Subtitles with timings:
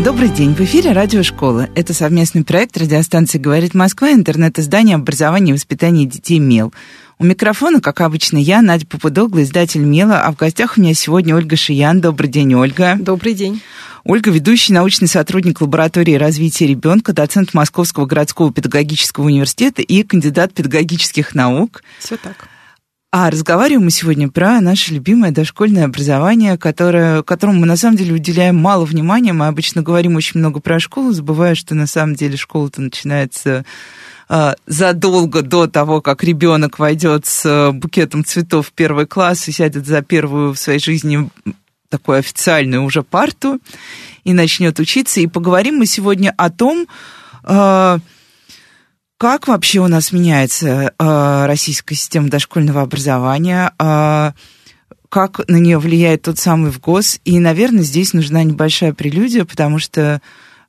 [0.00, 1.68] Добрый день, в эфире Радиошкола.
[1.76, 6.72] Это совместный проект радиостанции «Говорит Москва» интернет-издание образования и воспитания детей «МЕЛ».
[7.20, 11.36] У микрофона, как обычно, я, Надя Попудогла, издатель «Мела», а в гостях у меня сегодня
[11.36, 12.00] Ольга Шиян.
[12.00, 12.96] Добрый день, Ольга.
[12.98, 13.62] Добрый день.
[14.02, 21.36] Ольга– ведущий научный сотрудник лаборатории развития ребенка, доцент Московского городского педагогического университета и кандидат педагогических
[21.36, 21.84] наук.
[22.00, 22.48] Все так.
[23.14, 28.14] А разговариваем мы сегодня про наше любимое дошкольное образование, которое, которому мы на самом деле
[28.14, 29.34] уделяем мало внимания.
[29.34, 33.66] Мы обычно говорим очень много про школу, забывая, что на самом деле школа-то начинается
[34.30, 39.86] э, задолго до того, как ребенок войдет с букетом цветов в первый класс и сядет
[39.86, 41.28] за первую в своей жизни
[41.90, 43.58] такую официальную уже парту
[44.24, 45.20] и начнет учиться.
[45.20, 46.86] И поговорим мы сегодня о том,
[47.44, 47.98] э,
[49.22, 53.72] как вообще у нас меняется э, российская система дошкольного образования?
[53.78, 54.32] Э,
[55.08, 57.20] как на нее влияет тот самый ВГОС?
[57.24, 60.20] И, наверное, здесь нужна небольшая прелюдия, потому что,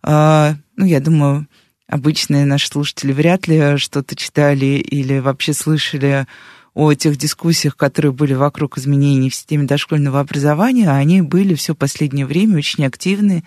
[0.03, 1.47] э, ну, я думаю,
[1.87, 6.27] обычные наши слушатели вряд ли что-то читали или вообще слышали
[6.75, 10.91] о тех дискуссиях, которые были вокруг изменений в системе дошкольного образования.
[10.91, 13.43] Они были все последнее время очень активны.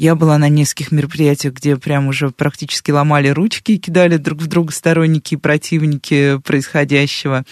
[0.00, 4.46] Я была на нескольких мероприятиях, где прям уже практически ломали ручки и кидали друг в
[4.46, 7.44] друга сторонники и противники происходящего.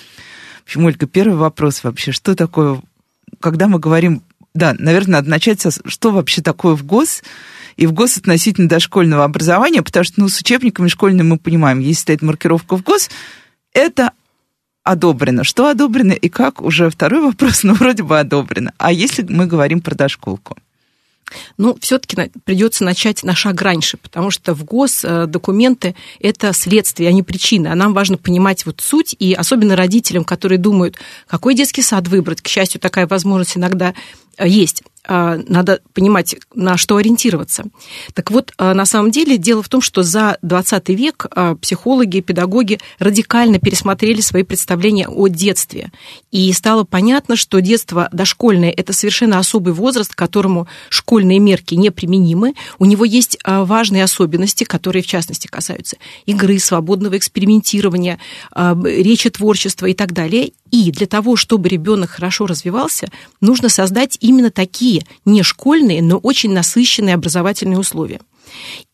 [0.61, 2.81] В общем, Ольга, первый вопрос вообще, что такое,
[3.39, 4.23] когда мы говорим,
[4.55, 7.23] да, наверное, надо начать со, что вообще такое в ГОС,
[7.77, 12.01] и в ГОС относительно дошкольного образования, потому что, ну, с учебниками школьными мы понимаем, если
[12.01, 13.11] стоит маркировка в ГОС,
[13.75, 14.13] это
[14.85, 15.45] одобрено.
[15.45, 18.73] Что одобрено и как, уже второй вопрос, но вроде бы одобрено.
[18.79, 20.57] А если мы говорим про дошколку?
[21.57, 27.09] Ну, все-таки придется начать на шаг раньше, потому что в ГОС э, документы– это следствие,
[27.09, 27.69] а не причины.
[27.69, 32.41] А нам важно понимать вот суть, и особенно родителям, которые думают, какой детский сад выбрать.
[32.41, 33.95] К счастью, такая возможность иногда
[34.37, 34.83] э, есть.
[35.11, 37.65] А, надо понимать, на что ориентироваться.
[38.13, 42.21] Так вот, а, на самом деле, дело в том, что за 20 век а, психологи,
[42.21, 45.91] педагоги радикально пересмотрели свои представления о детстве.
[46.31, 52.53] И стало понятно, что детство дошкольное– это совершенно особый возраст, к которому школьные мерки неприменимы.
[52.79, 55.97] У него есть важные особенности, которые, в частности, касаются
[56.27, 58.19] игры, свободного экспериментирования,
[58.55, 60.53] речи творчества и так далее.
[60.71, 63.09] И для того, чтобы ребенок хорошо развивался,
[63.41, 68.21] нужно создать именно такие не школьные, но очень насыщенные образовательные условия.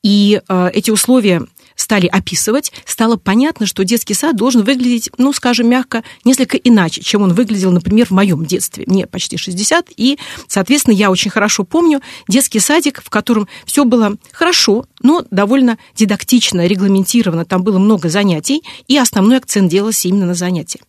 [0.02, 1.42] И э, эти условия
[1.76, 7.22] стали описывать, стало понятно, что детский сад должен выглядеть, ну, скажем мягко, несколько иначе, чем
[7.22, 8.84] он выглядел, например, в моем детстве.
[8.86, 14.16] Мне почти 60, и, соответственно, я очень хорошо помню детский садик, в котором все было
[14.32, 20.34] хорошо, но довольно дидактично, регламентировано, там было много занятий, и основной акцент делался именно на
[20.34, 20.80] занятия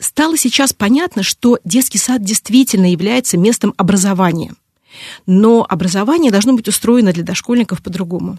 [0.00, 4.54] стало сейчас понятно, что детский сад действительно является местом образования.
[5.26, 8.38] Но образование должно быть устроено для дошкольников по-другому.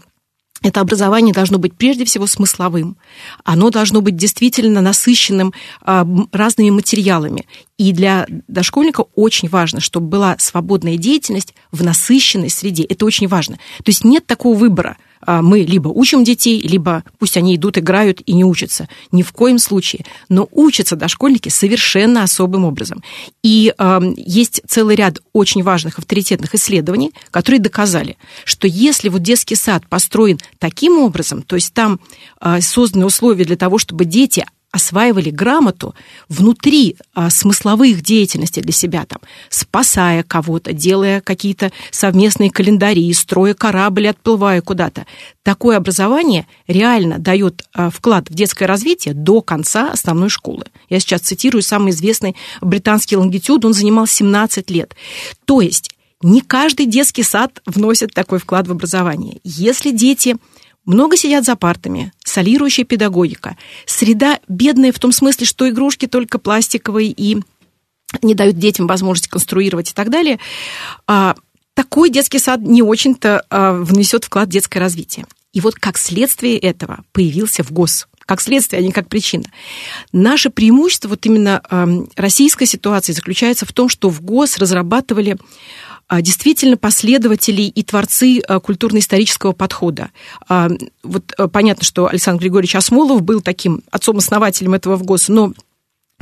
[0.62, 2.96] Это образование должно быть прежде всего смысловым.
[3.42, 7.46] Оно должно быть действительно насыщенным а, разными материалами.
[7.78, 12.84] И для дошкольника очень важно, чтобы была свободная деятельность в насыщенной среде.
[12.84, 13.56] Это очень важно.
[13.78, 18.32] То есть нет такого выбора– мы либо учим детей, либо пусть они идут, играют и
[18.32, 18.88] не учатся.
[19.10, 20.04] Ни в коем случае.
[20.28, 23.02] Но учатся дошкольники совершенно особым образом.
[23.42, 29.56] И э, есть целый ряд очень важных авторитетных исследований, которые доказали, что если вот детский
[29.56, 32.00] сад построен таким образом, то есть там
[32.40, 35.94] э, созданы условия для того, чтобы дети осваивали грамоту
[36.28, 44.08] внутри а, смысловых деятельностей для себя, там, спасая кого-то, делая какие-то совместные календари, строя корабль,
[44.08, 45.06] отплывая куда-то.
[45.42, 50.64] Такое образование реально дает а, вклад в детское развитие до конца основной школы.
[50.88, 54.96] Я сейчас цитирую самый известный британский лонгитюд, он занимал 17 лет.
[55.44, 55.90] То есть
[56.22, 59.40] не каждый детский сад вносит такой вклад в образование.
[59.44, 60.36] Если дети
[60.84, 63.56] много сидят за партами, солирующая педагогика.
[63.86, 67.38] Среда бедная в том смысле, что игрушки только пластиковые и
[68.22, 70.38] не дают детям возможность конструировать и так далее.
[71.06, 71.34] А,
[71.74, 75.26] такой детский сад не очень-то а, внесет вклад в детское развитие.
[75.52, 79.44] И вот как следствие этого появился в ГОС как следствие, а не как причина.
[80.12, 81.86] Наше преимущество, вот именно э,
[82.16, 85.36] российской ситуации, заключается в том, что в ГОС разрабатывали
[86.20, 90.10] действительно последователи и творцы а, культурно-исторического подхода.
[90.48, 90.68] А,
[91.02, 95.52] вот понятно, что Александр Григорьевич Осмолов был таким отцом-основателем этого ВГОСа, но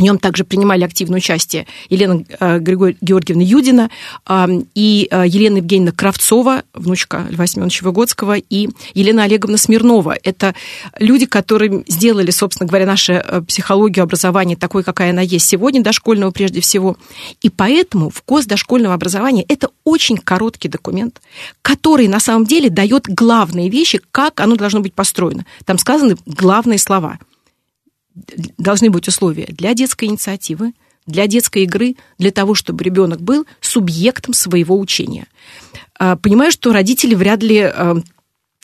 [0.00, 2.97] В нем также принимали активное участие Елена э, Григорь...
[3.02, 3.91] Георгиевна Юдина
[4.26, 10.17] э, и э, Елена Евгеньевна Кравцова, внучка Льва Семеновича Выгодского, и Елена Олеговна Смирнова.
[10.23, 10.55] Это
[10.99, 13.12] люди, которые сделали, собственно говоря, нашу
[13.47, 16.96] психологию образования такой, какая она есть сегодня, дошкольного прежде всего.
[17.43, 21.20] И поэтому вкус дошкольного образования– это очень короткий документ,
[21.61, 25.44] который на самом деле дает главные вещи, как оно должно быть построено.
[25.67, 27.19] Там сказаны главные слова–
[28.58, 30.72] должны быть условия для детской инициативы,
[31.06, 35.26] для детской игры, для того, чтобы ребенок был субъектом своего учения.
[35.98, 37.96] А, понимаю, что родители вряд ли а,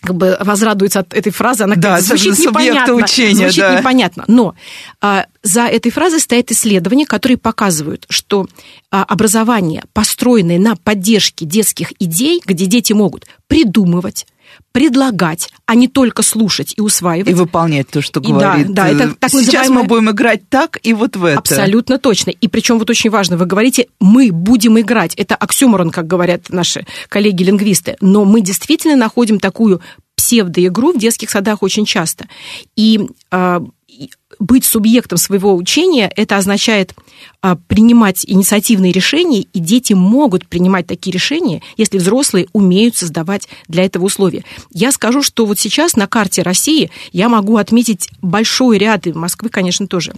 [0.00, 2.94] как бы возрадуются от этой фразы, она да, звучит непонятно.
[2.94, 3.78] Учения, звучит да.
[3.78, 4.24] непонятно.
[4.28, 4.54] Но
[5.00, 8.46] а, за этой фразой стоят исследования, которые показывают, что
[8.90, 14.26] а, образование, построенное на поддержке детских идей, где дети могут придумывать,
[14.72, 17.30] предлагать, а не только слушать и усваивать.
[17.30, 18.68] И выполнять то, что и говорит.
[18.68, 19.82] Да, да, это так Сейчас называемое...
[19.82, 21.38] мы будем играть так и вот в это.
[21.38, 22.30] Абсолютно точно.
[22.30, 25.14] И причем вот очень важно, вы говорите, мы будем играть.
[25.14, 27.96] Это оксюморон, как говорят наши коллеги-лингвисты.
[28.00, 29.80] Но мы действительно находим такую
[30.16, 32.26] псевдоигру в детских садах очень часто.
[32.74, 33.00] И
[33.30, 33.60] э,
[34.38, 36.94] быть субъектом своего учения, это означает
[37.40, 43.84] а, принимать инициативные решения, и дети могут принимать такие решения, если взрослые умеют создавать для
[43.84, 44.44] этого условия.
[44.70, 49.48] Я скажу, что вот сейчас на карте России я могу отметить большой ряд, и Москвы,
[49.48, 50.12] конечно, тоже,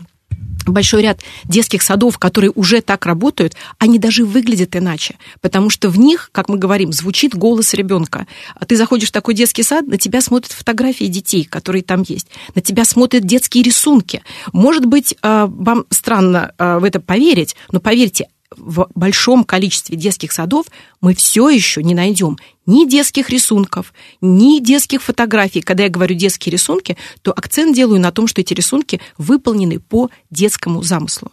[0.73, 5.99] большой ряд детских садов, которые уже так работают, они даже выглядят иначе, потому что в
[5.99, 8.27] них, как мы говорим, звучит голос ребенка.
[8.55, 12.29] А ты заходишь в такой детский сад, на тебя смотрят фотографии детей, которые там есть,
[12.55, 14.23] на тебя смотрят детские рисунки.
[14.53, 18.29] Может быть, а, вам странно а, в это поверить, но поверьте,
[18.59, 20.67] в большом количестве детских садов
[21.01, 25.63] мы все еще не найдем ни детских рисунков, ни детских фотографий.
[25.63, 30.11] Когда я говорю детские рисунки, то акцент делаю на том, что эти рисунки выполнены по
[30.31, 31.33] детскому замыслу.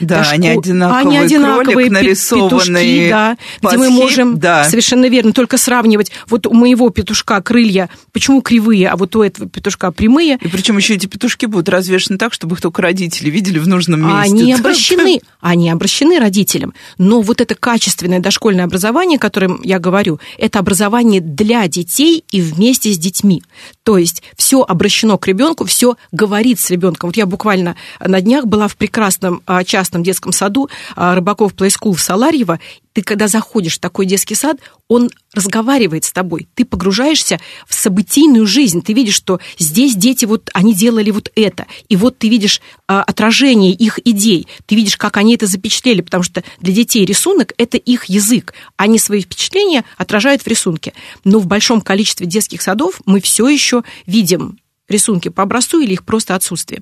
[0.00, 0.34] Да, Дашку.
[0.34, 2.48] они одинаковые, они одинаковые кролик нарисованный.
[2.48, 4.64] Петушки, да, где мы можем да.
[4.64, 6.12] совершенно верно только сравнивать.
[6.28, 10.38] Вот у моего петушка крылья почему кривые, а вот у этого петушка прямые.
[10.40, 14.00] И причем еще эти петушки будут развешены так, чтобы их только родители видели в нужном
[14.02, 14.32] месте.
[14.32, 16.74] Они обращены, они обращены родителям.
[16.98, 22.40] Но вот это качественное дошкольное образование, о котором я говорю, это образование для детей и
[22.40, 23.42] вместе с детьми.
[23.82, 27.08] То есть все обращено к ребенку, все говорит с ребенком.
[27.08, 31.68] Вот я буквально на днях была в прекрасном а, частном детском саду а, Рыбаков Play
[31.68, 32.58] School в Саларьево.
[32.92, 36.48] Ты, когда заходишь в такой детский сад, он разговаривает с тобой.
[36.54, 37.38] Ты погружаешься
[37.68, 38.82] в событийную жизнь.
[38.82, 41.66] Ты видишь, что здесь дети вот, они делали вот это.
[41.88, 44.48] И вот ты видишь а, отражение их идей.
[44.66, 48.54] Ты видишь, как они это запечатлели, потому что для детей рисунок– это их язык.
[48.76, 50.94] Они свои впечатления отражают в рисунке.
[51.24, 54.58] Но в большом количестве детских садов мы все еще видим
[54.88, 56.80] рисунки по образцу или их просто отсутствие.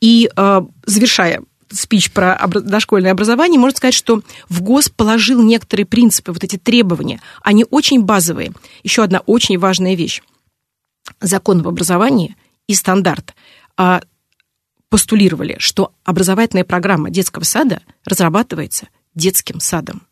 [0.00, 6.32] И э, завершая спич про дошкольное образование, можно сказать, что в ГОС положил некоторые принципы,
[6.32, 7.20] вот эти требования.
[7.42, 8.52] Они очень базовые.
[8.82, 10.22] Еще одна очень важная вещь.
[11.20, 12.36] Закон об образовании
[12.66, 13.34] и стандарт
[13.76, 14.02] а,
[14.88, 20.02] постулировали, что образовательная программа детского сада разрабатывается детским садом.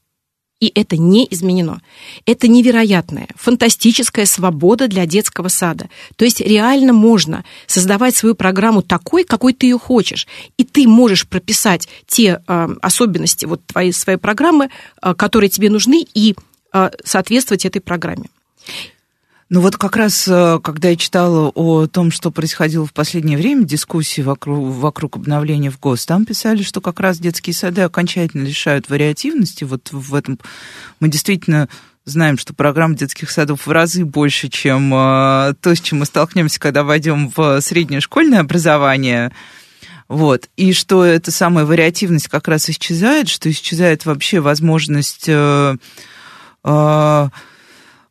[0.60, 1.80] И это не изменено.
[2.26, 5.88] Это невероятная, фантастическая свобода для детского сада.
[6.16, 10.26] То есть реально можно создавать свою программу такой, какой ты ее хочешь.
[10.56, 14.70] И ты можешь прописать те э, особенности вот твоей, своей программы,
[15.00, 16.34] э, которые тебе нужны, и
[16.72, 18.28] э, соответствовать этой программе.
[19.50, 23.64] Ну вот как раз, э, когда я читала о том, что происходило в последнее время,
[23.64, 28.90] дискуссии вокруг, вокруг обновления в ГОС, там писали, что как раз детские сады окончательно лишают
[28.90, 29.64] вариативности.
[29.64, 30.38] Вот в этом
[31.00, 31.70] мы действительно
[32.04, 36.60] знаем, что программа детских садов в разы больше, чем э, то, с чем мы столкнемся,
[36.60, 39.32] когда войдем в среднее школьное образование.
[40.08, 40.50] Вот.
[40.56, 45.76] И что эта самая вариативность как раз исчезает, что исчезает вообще возможность э,
[46.64, 47.28] э,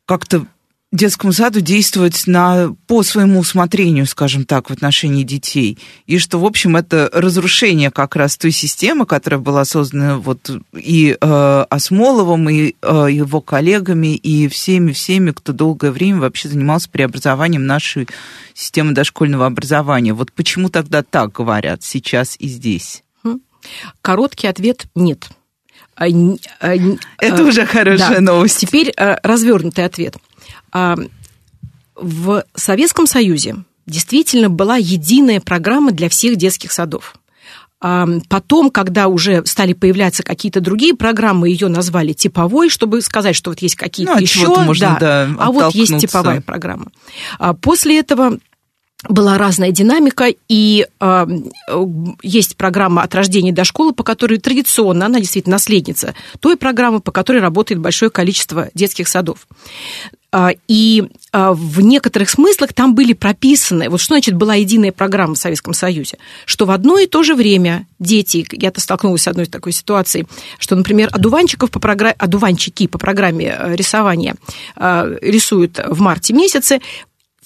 [0.04, 0.46] как-то
[0.90, 5.78] детскому саду действовать на, по своему усмотрению, скажем так, в отношении детей.
[6.06, 11.16] И что, в общем, это разрушение как раз той системы, которая была создана вот и
[11.20, 18.08] э, Осмоловым, и э, его коллегами, и всеми-всеми, кто долгое время вообще занимался преобразованием нашей
[18.54, 20.14] системы дошкольного образования.
[20.14, 23.02] Вот почему тогда так говорят сейчас и здесь?
[24.00, 25.28] Короткий ответ– нет.
[25.96, 26.06] А,
[26.60, 26.76] а,
[27.18, 28.20] это уже хорошая да.
[28.20, 28.60] новость.
[28.60, 30.16] Теперь э, развернутый ответ–
[31.94, 37.14] в Советском Союзе действительно была единая программа для всех детских садов.
[37.80, 43.50] А, потом, когда уже стали появляться какие-то другие программы, ее назвали типовой, чтобы сказать, что
[43.50, 46.86] вот есть какие-то ну, еще, можно, да, да а вот есть типовая программа.
[47.38, 48.38] А после этого
[49.08, 51.26] была разная динамика, и э,
[52.22, 57.12] есть программа от рождения до школы, по которой традиционно, она действительно наследница той программы, по
[57.12, 59.46] которой работает большое количество детских садов.
[60.30, 65.34] А, и а, в некоторых смыслах там были прописаны, вот что значит была единая программа
[65.34, 69.46] в Советском Союзе, что в одно и то же время дети, я-то столкнулась с одной
[69.46, 70.26] такой ситуацией,
[70.58, 74.34] что, например, одуванчиков по программе, одуванчики по программе э, рисования
[74.76, 76.80] рисуют в марте месяце,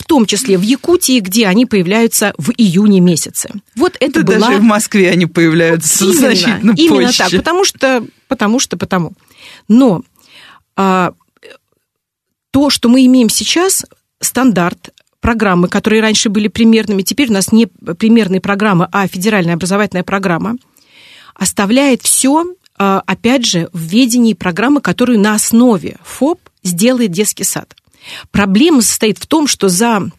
[0.02, 3.50] в том числе в Якутии, где они появляются в июне месяце.
[3.76, 4.48] Вот это да была...
[4.48, 7.18] даже в Москве они появляются именно, значительно именно позже.
[7.18, 9.12] так, потому что, потому что, потому.
[9.68, 10.02] Но
[10.74, 11.12] а,
[12.50, 13.86] то, что мы имеем сейчас,
[14.20, 14.90] стандарт,
[15.20, 20.56] программы, которые раньше были примерными, теперь у нас не примерные программы, а федеральная образовательная программа,
[21.34, 22.44] оставляет все,
[22.76, 27.76] а, опять же, в ведении программы, которую на основе ФОП сделает детский сад.
[28.30, 30.10] Проблема состоит в том, что за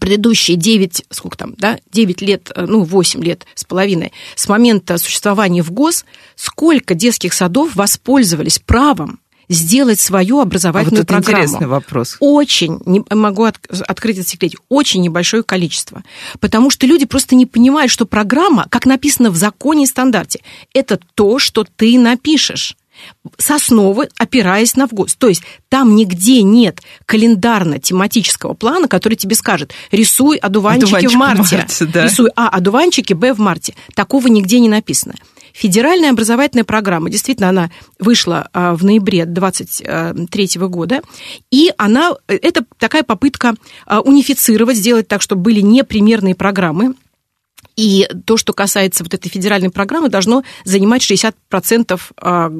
[0.00, 4.98] предыдущие 9, сколько там, да, 9 лет, э, ну, 8 лет с половиной, с момента
[4.98, 6.04] существования в ГОС,
[6.36, 11.44] сколько детских садов воспользовались правом сделать свою образовательную а вот это программу.
[11.44, 12.16] интересный вопрос.
[12.20, 13.56] Очень, не, могу от,
[13.86, 16.02] открыть этот секрет, очень небольшое количество.
[16.38, 20.40] Потому что люди просто не понимают, что программа, как написано в законе и стандарте,
[20.74, 22.76] это то, что ты напишешь
[23.36, 25.14] с основы, опираясь на вгос.
[25.16, 31.42] То есть там нигде нет календарно-тематического плана, который тебе скажет, рисуй одуванчики Одуванчик в марте,
[31.42, 32.04] в марте да.
[32.04, 33.74] рисуй А одуванчики, Б в марте.
[33.94, 35.14] Такого нигде не написано.
[35.52, 41.02] Федеральная образовательная программа, действительно, она вышла а, в ноябре 2023 года,
[41.50, 43.54] и она, это такая попытка
[43.86, 46.94] а, унифицировать, сделать так, чтобы были непримерные программы,
[47.78, 52.52] и то, что касается вот этой федеральной программы, должно занимать 60% а,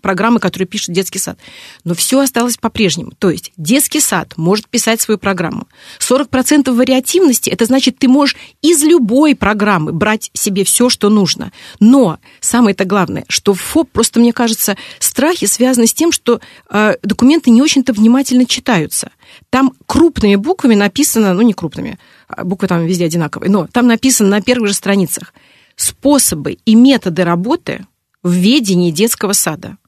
[0.00, 1.40] программы, которую пишет детский сад.
[1.82, 3.10] Но все осталось по-прежнему.
[3.18, 5.66] То есть детский сад может писать свою программу.
[5.98, 11.50] 40% вариативности– это значит, ты можешь из любой программы брать себе все, что нужно.
[11.80, 17.50] Но самое-то главное, что ФОП просто, мне кажется, страхи связаны с тем, что э, документы
[17.50, 19.10] не очень-то внимательно читаются.
[19.50, 24.28] Там крупными буквами написано, ну не крупными, а буквы там везде одинаковые, но там написано
[24.30, 25.34] на первых же страницах
[25.76, 27.86] способы и методы работы
[28.22, 29.78] в ведении детского сада.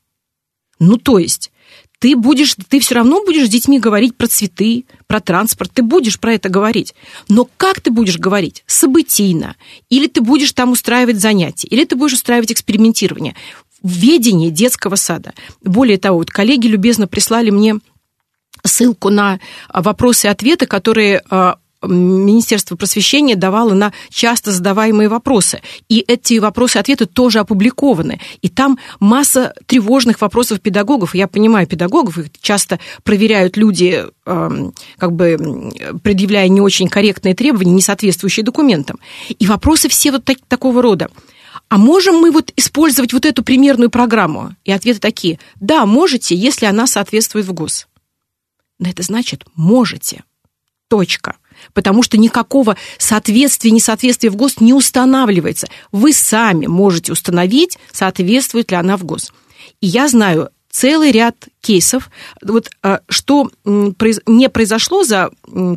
[0.78, 1.52] Ну, то есть,
[1.98, 6.18] ты будешь, ты все равно будешь с детьми говорить про цветы, про транспорт, ты будешь
[6.18, 6.94] про это говорить.
[7.28, 8.64] Но как ты будешь говорить?
[8.66, 9.54] Событийно.
[9.88, 13.36] Или ты будешь там устраивать занятия, или ты будешь устраивать экспериментирование.
[13.82, 15.32] В ведении детского сада.
[15.62, 17.76] Более того, вот коллеги любезно прислали мне
[18.64, 19.40] ссылку на
[19.72, 25.62] вопросы и ответы, которые а, Министерство просвещения давало на часто задаваемые вопросы.
[25.88, 28.20] И эти вопросы и ответы тоже опубликованы.
[28.40, 31.14] И там масса тревожных вопросов педагогов.
[31.14, 37.82] Я понимаю педагогов, их часто проверяют люди, как бы предъявляя не очень корректные требования, не
[37.82, 38.98] соответствующие документам.
[39.28, 41.10] И вопросы все вот так, такого рода.
[41.68, 44.54] А можем мы вот использовать вот эту примерную программу?
[44.64, 45.38] И ответы такие.
[45.58, 47.86] Да, можете, если она соответствует в ГОС.
[48.82, 50.24] Но это значит можете.
[50.88, 51.36] Точка
[51.74, 55.68] потому что никакого соответствия, несоответствия в ГОСТ не устанавливается.
[55.92, 59.32] Вы сами можете установить, соответствует ли она в ГОСТ.
[59.80, 62.10] И я знаю целый ряд кейсов.
[62.42, 65.30] Вот а, что не произошло за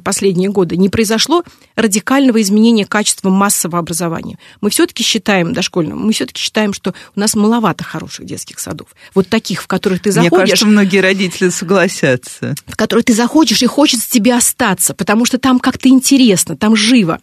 [0.04, 1.44] последние годы, не произошло
[1.76, 4.40] радикального изменения качества массового образования.
[4.62, 8.88] Мы все-таки считаем, дошкольным, мы все-таки считаем, что у нас маловато хороших детских садов.
[9.14, 10.32] Вот таких, в которых ты заходишь...
[10.32, 12.56] Мне кажется, многие родители согласятся.
[12.66, 17.20] В которых ты заходишь и хочется тебе остаться, потому что там как-то интересно, там живо.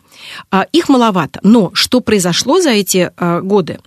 [0.50, 1.40] А, их маловато.
[1.42, 3.80] Но что произошло за эти а, годы?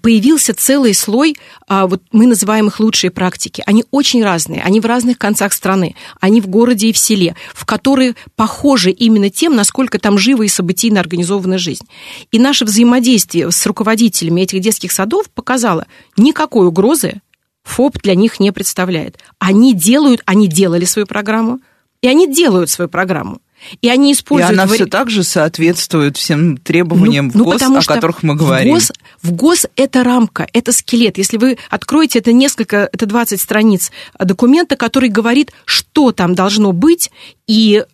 [0.00, 1.36] Появился целый слой,
[1.68, 3.25] вот мы называем их лучшие практики.
[3.66, 7.64] Они очень разные, они в разных концах страны, они в городе и в селе, в
[7.64, 11.86] которые похожи именно тем, насколько там живо и событийно организована жизнь.
[12.30, 17.20] И наше взаимодействие с руководителями этих детских садов показало, никакой угрозы
[17.64, 19.18] ФОП для них не представляет.
[19.38, 21.60] Они делают, они делали свою программу,
[22.00, 23.40] и они делают свою программу.
[23.80, 24.56] И они используют...
[24.56, 28.34] И она все так же соответствует всем требованиям ну, в ГОС, ну, о которых мы
[28.34, 28.74] говорим.
[28.74, 31.18] В ГОС, в ГОС это рамка, это скелет.
[31.18, 37.10] Если вы откроете, это несколько, это 20 страниц документа, который говорит, что там должно быть,
[37.46, 37.84] и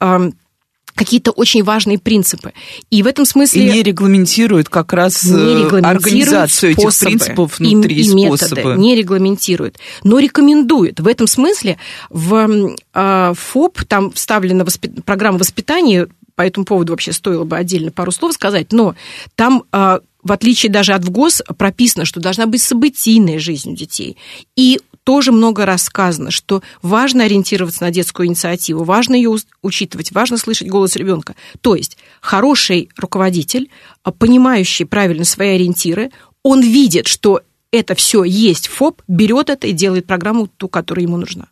[0.94, 2.52] какие-то очень важные принципы.
[2.90, 3.66] И в этом смысле...
[3.66, 8.04] И не регламентирует как раз не э, регламентирует организацию способы, этих принципов внутри и, и
[8.04, 8.56] способы.
[8.56, 11.00] методы, не регламентирует, но рекомендует.
[11.00, 11.78] В этом смысле
[12.10, 15.04] в э, ФОП там вставлена воспит...
[15.04, 18.94] программа воспитания, по этому поводу вообще стоило бы отдельно пару слов сказать, но
[19.34, 24.16] там э, в отличие даже от ВГОС, прописано, что должна быть событийная жизнь у детей.
[24.56, 30.68] И тоже много рассказано, что важно ориентироваться на детскую инициативу, важно ее учитывать, важно слышать
[30.68, 31.34] голос ребенка.
[31.60, 33.70] То есть хороший руководитель,
[34.02, 36.10] а, понимающий правильно свои ориентиры,
[36.42, 37.42] он видит, что
[37.72, 41.46] это все есть ФОП, берет это и делает программу ту, которая ему нужна.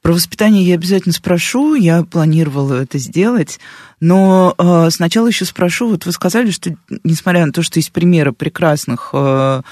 [0.00, 3.58] Про воспитание я обязательно спрошу, я планировала это сделать,
[4.00, 6.70] но э, сначала еще спрошу, вот вы сказали, что
[7.02, 9.62] несмотря на то, что есть примеры прекрасных э,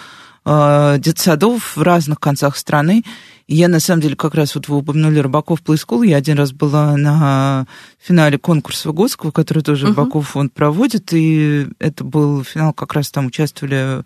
[0.47, 3.05] э, детсадов в разных концах страны,
[3.49, 6.53] я на самом деле как раз вот вы упомянули Рыбаков Play School, я один раз
[6.53, 7.67] была на
[8.01, 9.91] финале конкурса Выгодского, который тоже uh-huh.
[9.91, 14.03] Рыбаков фонд проводит, и это был финал, как раз там участвовали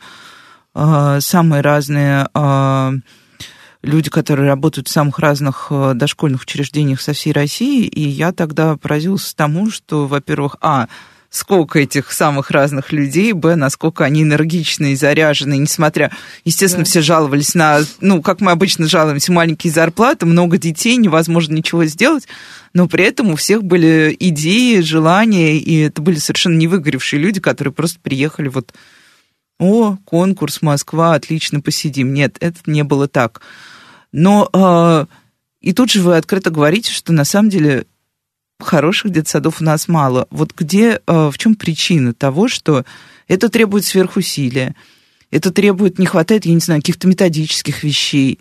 [0.74, 2.92] э, самые разные э,
[3.82, 8.76] люди, которые работают в самых разных э, дошкольных учреждениях со всей России, и я тогда
[8.76, 10.88] поразился тому, что, во-первых, а,
[11.30, 16.10] сколько этих самых разных людей, б, насколько они энергичные, заряженные, несмотря,
[16.44, 16.90] естественно, да.
[16.90, 22.26] все жаловались на, ну, как мы обычно жалуемся, маленькие зарплаты, много детей, невозможно ничего сделать,
[22.74, 27.40] но при этом у всех были идеи, желания, и это были совершенно не выгоревшие люди,
[27.40, 28.74] которые просто приехали вот
[29.60, 32.14] о, конкурс Москва, отлично, посидим.
[32.14, 33.42] Нет, это не было так.
[34.10, 35.06] Но э,
[35.60, 37.84] и тут же вы открыто говорите, что на самом деле
[38.64, 40.26] хороших детсадов у нас мало.
[40.30, 42.84] Вот где, э, в чем причина того, что
[43.28, 44.74] это требует сверхусилия,
[45.30, 48.40] это требует, не хватает, я не знаю, каких-то методических вещей.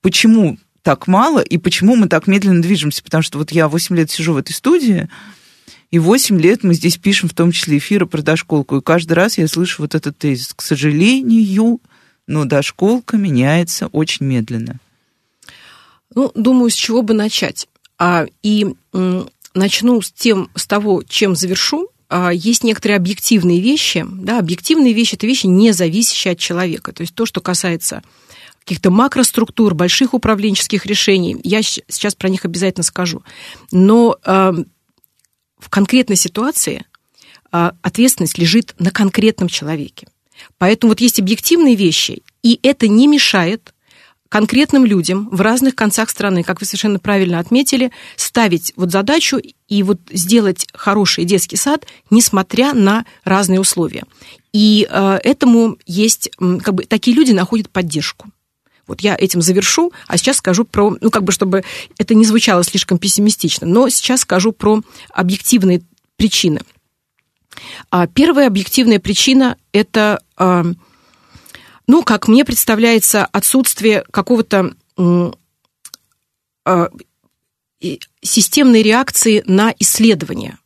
[0.00, 3.02] Почему так мало и почему мы так медленно движемся?
[3.02, 5.08] Потому что вот я 8 лет сижу в этой студии,
[5.90, 9.38] и 8 лет мы здесь пишем в том числе эфиры про дошколку, и каждый раз
[9.38, 10.52] я слышу вот этот тезис.
[10.54, 11.80] К сожалению,
[12.26, 14.78] но дошколка меняется очень медленно.
[16.14, 17.68] Ну, думаю, с чего бы начать.
[17.98, 18.74] А, и
[19.54, 21.88] начну с тем, с того, чем завершу.
[22.08, 24.04] А, есть некоторые объективные вещи.
[24.08, 26.92] Да, объективные вещи– это вещи, не зависящие от человека.
[26.92, 28.02] То есть то, что касается
[28.60, 31.38] каких-то макроструктур, больших управленческих решений.
[31.42, 33.22] Я сейчас про них обязательно скажу.
[33.72, 34.52] Но э,
[35.58, 36.84] в конкретной ситуации
[37.50, 40.06] э, ответственность лежит на конкретном человеке.
[40.58, 43.72] Поэтому вот есть объективные вещи, и это не мешает
[44.28, 49.82] конкретным людям в разных концах страны, как вы совершенно правильно отметили, ставить вот задачу и
[49.82, 54.04] вот сделать хороший детский сад, несмотря на разные условия.
[54.52, 58.28] И э, этому есть, как бы, такие люди находят поддержку.
[58.86, 61.62] Вот я этим завершу, а сейчас скажу про, ну, как бы, чтобы
[61.98, 65.82] это не звучало слишком пессимистично, но сейчас скажу про объективные
[66.16, 66.60] причины.
[67.90, 70.22] А первая объективная причина– это
[71.88, 76.88] ну, как мне представляется, отсутствие какого-то э,
[78.20, 80.58] системной реакции на исследования.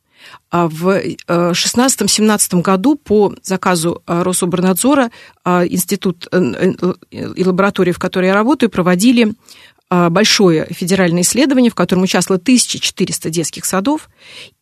[0.51, 5.11] А в 2016-2017 году по заказу э, Рособорнадзора
[5.45, 6.27] э, институт
[7.09, 9.33] и лаборатория, в которой я работаю, проводили
[9.89, 14.09] большое федеральное исследование, в котором участвовало 1400 детских садов,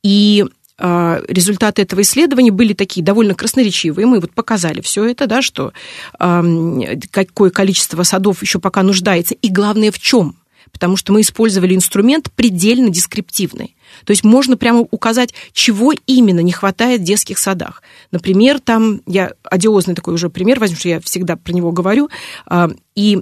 [0.04, 0.48] и а,
[0.82, 4.08] результаты этого исследования были такие довольно красноречивые.
[4.08, 5.74] Мы вот показали все это, да, что
[6.18, 10.36] какое количество садов еще пока нуждается, и главное в чем.
[10.72, 13.76] Потому что мы использовали инструмент предельно дескриптивный.
[14.06, 17.84] То есть можно прямо указать, чего именно не хватает в детских садах.
[18.12, 22.10] Например, там, я одиозный такой уже пример возьму, что я всегда про него говорю,
[22.46, 23.22] а, и,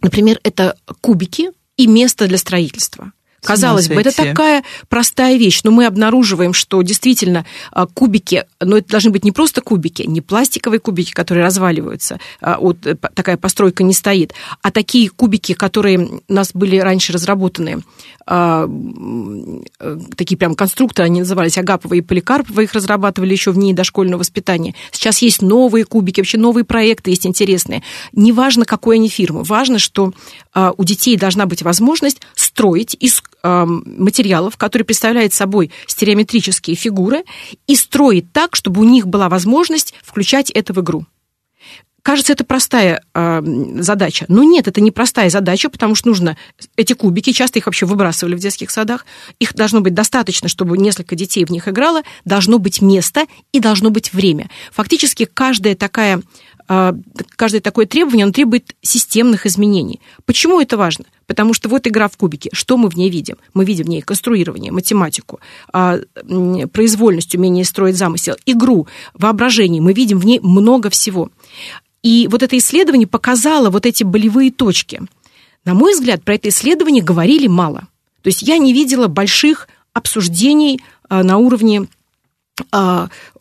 [0.00, 3.12] например, это кубики и место для строительства.
[3.42, 8.88] Казалось бы, это такая простая вещь, но мы обнаруживаем, что действительно а, кубики, но это
[8.88, 13.84] должны быть не просто кубики, не пластиковые кубики, которые разваливаются, а, вот э, такая постройка
[13.84, 15.98] не стоит, а такие кубики, которые
[16.28, 17.82] у нас были раньше разработаны,
[18.26, 23.72] а, э, такие прям конструкторы, они назывались Агапова и Поликарпова, их разрабатывали еще в ней
[23.72, 24.74] дошкольного воспитания.
[24.90, 27.82] Сейчас есть новые кубики, вообще новые проекты есть интересные.
[28.12, 30.12] Неважно, какой они фирмы, важно, что
[30.76, 37.24] у детей должна быть возможность строить из материалов, которые представляют собой стереометрические фигуры,
[37.66, 41.06] и строить так, чтобы у них была возможность включать это в игру.
[42.02, 43.42] Кажется, это простая э,
[43.80, 44.24] задача.
[44.28, 46.38] Но нет, это не простая задача, потому что нужно
[46.74, 49.04] эти кубики, часто их вообще выбрасывали в детских садах,
[49.38, 53.90] их должно быть достаточно, чтобы несколько детей в них играло, должно быть место и должно
[53.90, 54.48] быть время.
[54.72, 56.22] Фактически каждая такая
[57.36, 60.00] каждое такое требование, оно требует системных изменений.
[60.26, 61.06] Почему это важно?
[61.26, 62.50] Потому что вот игра в кубики.
[62.52, 63.36] Что мы в ней видим?
[63.54, 65.40] Мы видим в ней конструирование, математику,
[65.72, 65.98] а,
[66.72, 69.80] произвольность, умение строить замысел, игру, воображение.
[69.80, 71.30] Мы видим в ней много всего.
[72.02, 75.02] И вот это исследование показало вот эти болевые точки.
[75.64, 77.88] На мой взгляд, про это исследование говорили мало.
[78.22, 81.86] То есть я не видела больших обсуждений а, на уровне а,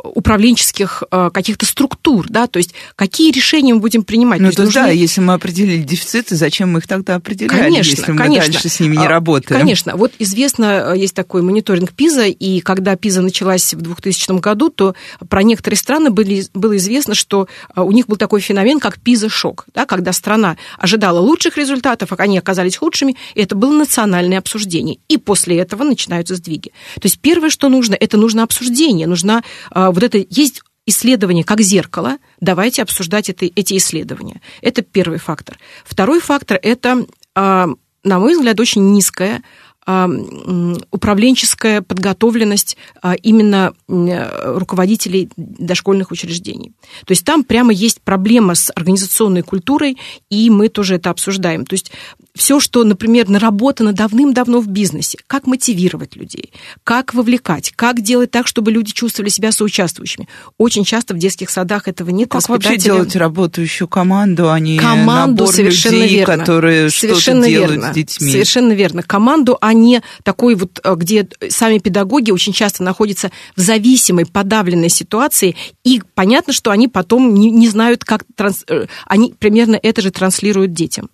[0.04, 4.40] управленческих а, каких-то структур, да, то есть какие решения мы будем принимать.
[4.40, 4.82] Ну, то, то нужны...
[4.82, 8.54] да, если мы определили дефициты, зачем мы их тогда определяли, конечно, если мы конечно.
[8.54, 9.60] дальше с ними не работаем?
[9.60, 9.96] Конечно.
[9.96, 14.96] Вот известно, есть такой мониторинг ПИЗа, и когда ПИЗа началась в 2000 году, то
[15.30, 19.86] про некоторые страны были, было известно, что у них был такой феномен, как ПИЗа-шок, да,
[19.86, 25.00] когда страна ожидала лучших результатов, а они оказались худшими, и это было национальное обсуждение.
[25.08, 26.72] И после этого начинаются сдвиги.
[26.96, 31.62] То есть первое, что нужно, это нужно обсуждение, нужна а, вот это есть исследование как
[31.62, 34.42] зеркало, давайте обсуждать это, эти исследования.
[34.62, 35.60] Это первый фактор.
[35.84, 37.68] Второй фактор– это, а,
[38.04, 39.44] на мой взгляд, очень низкая
[39.88, 42.76] управленческая подготовленность
[43.24, 46.74] именно руководителей дошкольных учреждений.
[47.06, 49.98] То есть там прямо есть проблема с организационной культурой,
[50.30, 51.66] и мы тоже это обсуждаем.
[51.66, 51.92] То есть
[52.36, 56.52] все, что, например, наработано давным-давно в бизнесе, как мотивировать людей,
[56.84, 60.28] как вовлекать, как делать так, чтобы люди чувствовали себя соучаствующими.
[60.58, 62.30] Очень часто в детских садах этого нет.
[62.30, 66.38] Как вообще делать работающую команду, а не команду набор совершенно людей, верно.
[66.38, 67.92] которые совершенно что-то делают верно.
[67.92, 68.32] с детьми?
[68.32, 69.04] Совершенно верно.
[69.04, 74.90] Команду, а не такой вот, э, где сами педагоги очень часто находятся в зависимой, подавленной
[74.90, 78.64] ситуации, и понятно, что они потом не, не знают, как транс...
[78.68, 81.10] Э, они примерно это же транслируют детям.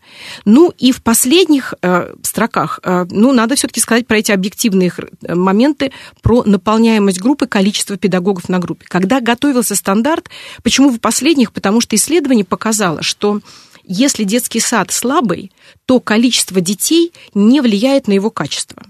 [0.46, 4.92] Ну и в последних э, строках, э, ну, надо все-таки сказать про эти объективные
[5.24, 8.86] э, моменты, про наполняемость группы, количество педагогов на группе.
[8.88, 10.30] Когда готовился стандарт,
[10.64, 11.52] почему в последних?
[11.52, 13.42] Потому что исследование показало, что
[13.84, 15.52] если детский сад слабый,
[15.86, 18.84] то количество детей не влияет на его качество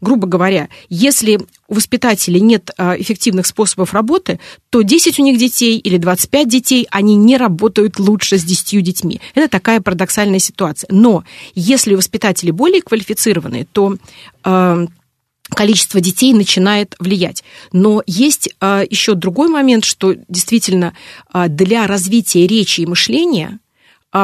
[0.00, 5.78] грубо говоря, если у воспитателей нет а, эффективных способов работы, то 10 у них детей
[5.78, 9.20] или 25 детей, они не работают лучше с 10 детьми.
[9.34, 10.88] Это такая парадоксальная ситуация.
[10.90, 13.96] Но если у воспитателей более квалифицированные, то
[14.42, 14.86] а,
[15.50, 17.44] количество детей начинает влиять.
[17.72, 20.94] Но есть а, еще другой момент, что действительно
[21.48, 23.58] для развития речи и мышления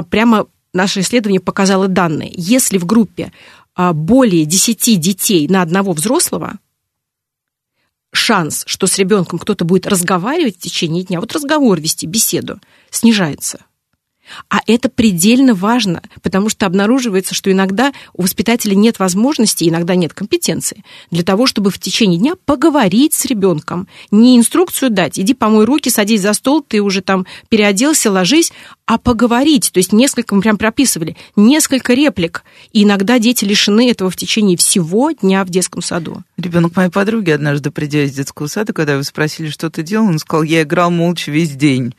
[0.02, 2.32] прямо наше исследование показало данные.
[2.34, 3.32] Если в группе
[3.74, 6.58] а, более 10 детей на одного взрослого,
[8.12, 13.65] шанс, что с ребенком кто-то будет разговаривать в течение дня, вот разговор вести, беседу, снижается.
[14.48, 20.12] А это предельно важно, потому что обнаруживается, что иногда у воспитателя нет возможности, иногда нет
[20.12, 23.88] компетенции для того, чтобы в течение дня поговорить с ребенком.
[24.10, 28.52] Не инструкцию дать, иди помой руки, садись за стол, ты уже там переоделся, ложись,
[28.86, 29.70] а поговорить.
[29.72, 32.44] То есть несколько, мы прям прописывали, несколько реплик.
[32.72, 36.22] И иногда дети лишены этого в течение всего дня в детском саду.
[36.36, 40.18] Ребенок моей подруги однажды, придя из детского сада, когда вы спросили, что ты делал, он
[40.18, 41.94] сказал, я играл молча весь день.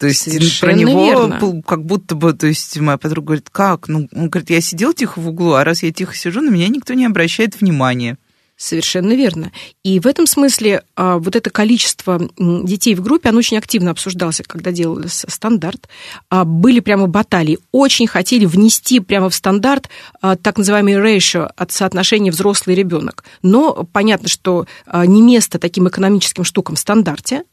[0.00, 1.62] То есть Совершенно про него верно.
[1.62, 3.86] как будто бы, то есть моя подруга говорит, как?
[3.86, 6.68] Ну, он говорит, я сидел тихо в углу, а раз я тихо сижу, на меня
[6.68, 8.16] никто не обращает внимания.
[8.60, 9.52] Совершенно верно.
[9.82, 14.42] И в этом смысле а, вот это количество детей в группе, оно очень активно обсуждался,
[14.42, 15.88] когда делался стандарт.
[16.28, 17.58] А, были прямо баталии.
[17.72, 19.88] Очень хотели внести прямо в стандарт
[20.20, 23.24] а, так называемый ratio от соотношения взрослый ребенок.
[23.40, 27.44] Но понятно, что не место таким экономическим штукам в стандарте,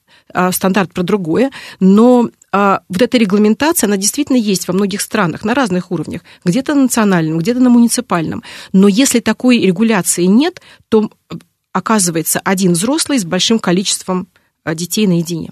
[0.52, 2.30] стандарт про другое, но
[2.90, 7.40] вот эта регламентация, она действительно есть во многих странах на разных уровнях, где-то на национальном,
[7.40, 8.44] где-то на муниципальном.
[8.74, 11.12] Но если такой регуляции нет, то
[11.72, 14.28] оказывается один взрослый с большим количеством
[14.66, 15.52] детей наедине.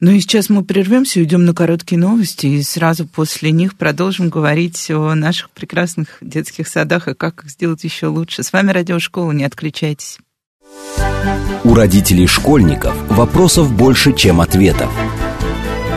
[0.00, 4.90] Ну и сейчас мы прервемся, уйдем на короткие новости, и сразу после них продолжим говорить
[4.90, 8.44] о наших прекрасных детских садах и как их сделать еще лучше.
[8.44, 10.18] С вами Радиошкола, не отключайтесь.
[11.64, 14.92] У родителей школьников вопросов больше, чем ответов.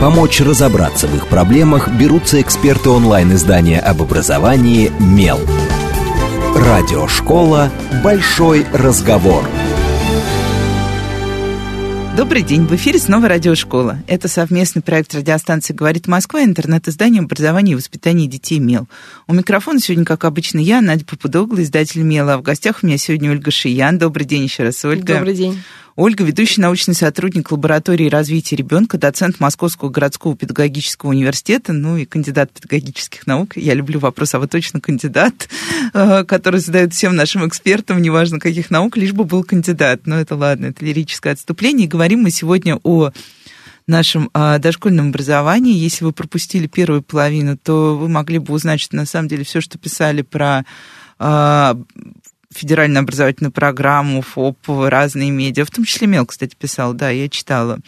[0.02, 5.38] Помочь разобраться в их проблемах берутся эксперты онлайн-издания об образовании «Мел».
[6.56, 7.70] Радиошкола
[8.02, 9.48] «Большой разговор».
[12.16, 14.02] Добрый день, в эфире снова Радиошкола.
[14.08, 18.88] Это совместный проект радиостанции «Говорит Москва» и интернет-издание образования и воспитания детей «Мел».
[19.28, 22.34] У микрофона сегодня, как обычно, я, Надя Попудогла, издатель «Мела».
[22.34, 23.98] А в гостях у меня сегодня Ольга Шиян.
[23.98, 25.14] Добрый день еще раз, Ольга.
[25.14, 25.62] Добрый день.
[25.94, 32.50] Ольга, ведущий научный сотрудник лаборатории развития ребенка, доцент Московского городского педагогического университета, ну и кандидат
[32.50, 33.56] педагогических наук.
[33.56, 35.50] Я люблю вопрос, а вы точно кандидат,
[35.94, 40.06] э, который задают всем нашим экспертам, неважно каких наук, лишь бы был кандидат.
[40.06, 41.86] Но это ладно, это лирическое отступление.
[41.86, 43.10] И говорим мы сегодня о
[43.86, 45.74] нашем а, дошкольном образовании.
[45.74, 49.60] Если вы пропустили первую половину, то вы могли бы узнать, что на самом деле все,
[49.60, 50.64] что писали про
[51.18, 51.76] а,
[52.54, 57.78] федеральную образовательную программу, ФОП, разные медиа, в том числе Мел, кстати, писал, да, я читала.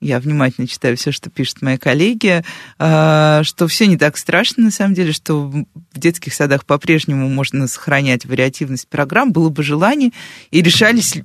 [0.00, 2.44] Я внимательно читаю все, что пишут мои коллеги,
[2.76, 5.64] что все не так страшно, на самом деле, что в
[5.98, 10.12] детских садах по-прежнему можно сохранять вариативность программ, было бы желание,
[10.52, 11.18] и решались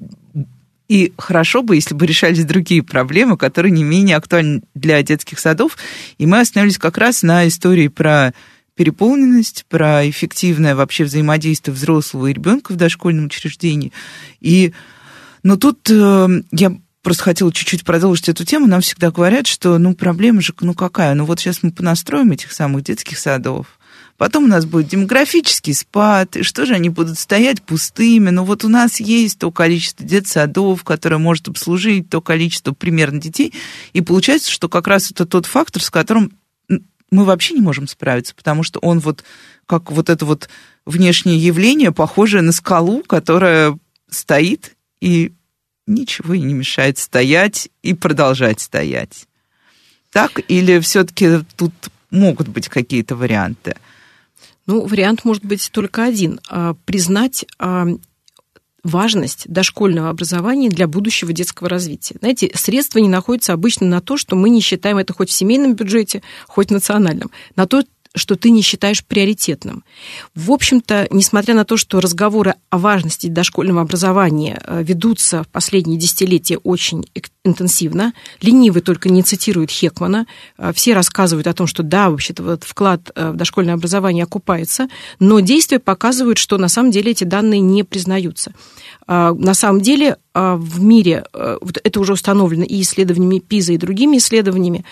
[0.90, 5.78] И хорошо бы, если бы решались другие проблемы, которые не менее актуальны для детских садов.
[6.18, 8.34] И мы остановились как раз на истории про
[8.76, 13.92] переполненность, про эффективное вообще взаимодействие взрослого и ребенка в дошкольном учреждении.
[14.42, 14.74] И,
[15.44, 18.68] но тут э, я просто хотела чуть-чуть продолжить эту тему.
[18.68, 21.14] Нам всегда говорят, что, ну, проблема же, ну, какая?
[21.14, 23.68] Ну, вот сейчас мы понастроим этих самых детских садов,
[24.18, 28.30] Потом у нас будет демографический спад, и что же они будут стоять пустыми?
[28.30, 33.54] Ну вот у нас есть то количество детсадов, которое может обслужить то количество примерно детей,
[33.94, 36.32] и получается, что как раз это тот фактор, с которым
[37.13, 39.23] мы вообще не можем справиться, потому что он вот
[39.65, 40.49] как вот это вот
[40.86, 43.78] внешнее явление, похожее на скалу, которая
[44.10, 45.32] стоит и
[45.88, 49.28] ничего и не мешает стоять и продолжать стоять.
[50.12, 51.73] Так или все-таки тут
[52.10, 53.76] могут быть какие-то варианты?
[54.65, 56.39] Ну, вариант может быть только один.
[56.49, 57.88] А, признать а,
[58.84, 62.15] важность дошкольного образования для будущего детского развития.
[62.19, 65.76] Знаете, средства не находятся обычно на то, что мы не считаем это хоть в семейном
[65.76, 67.84] бюджете, хоть в национальном, на то,
[68.15, 69.84] что ты не считаешь приоритетным.
[70.36, 75.97] В общем-то, несмотря на то, что разговоры о важности дошкольного образования э, ведутся в последние
[75.97, 77.06] десятилетия очень
[77.43, 82.63] интенсивно, ленивый только не цитирует Хекмана, э, все рассказывают о том, что да, вообще-то вот
[82.63, 84.88] вклад э, в дошкольное образование окупается,
[85.19, 88.54] но действия показывают, что на самом деле эти данные не признаются.
[89.06, 91.26] На самом деле в мире,
[91.84, 94.86] это уже установлено и исследованиями ПИЗа, и другими исследованиями,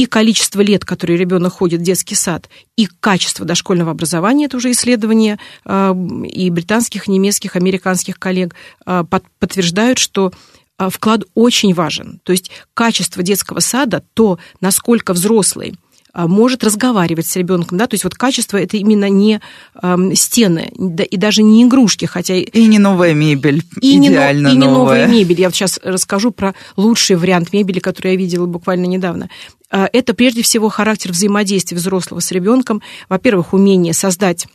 [0.00, 4.70] и количество лет, которые ребенок ходит в детский сад, и качество дошкольного образования, это уже
[4.70, 8.54] исследования а, и британских, немецких, американских коллег
[8.86, 10.32] а, подтверждают, что
[10.78, 12.18] а, вклад очень важен.
[12.22, 15.74] То есть качество детского сада, то, насколько взрослый
[16.14, 19.40] может разговаривать с ребенком, да, то есть вот качество это именно не
[19.80, 20.72] э, стены
[21.10, 24.58] и даже не игрушки, хотя и не новая мебель, и идеально не, и новая.
[24.58, 25.40] не новая мебель.
[25.40, 29.28] Я вот сейчас расскажу про лучший вариант мебели, который я видела буквально недавно.
[29.70, 32.82] А, это прежде всего характер взаимодействия взрослого с ребенком.
[33.08, 34.46] Во-первых, умение создать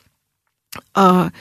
[0.93, 1.31] а,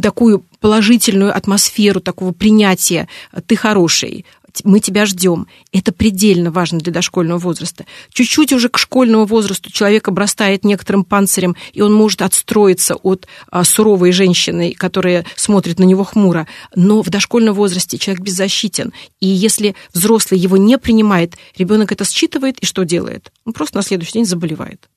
[0.00, 3.08] такую положительную атмосферу такого принятия
[3.46, 4.24] «ты хороший»,
[4.64, 5.46] мы тебя ждем.
[5.72, 7.86] Это предельно важно для дошкольного возраста.
[8.10, 13.64] Чуть-чуть уже к школьному возрасту человек обрастает некоторым панцирем, и он может отстроиться от а,
[13.64, 16.46] суровой женщины, которая смотрит на него хмуро.
[16.74, 18.92] Но в дошкольном возрасте человек беззащитен.
[19.20, 23.32] И если взрослый его не принимает, ребенок это считывает и что делает?
[23.44, 24.88] Он просто на следующий день заболевает.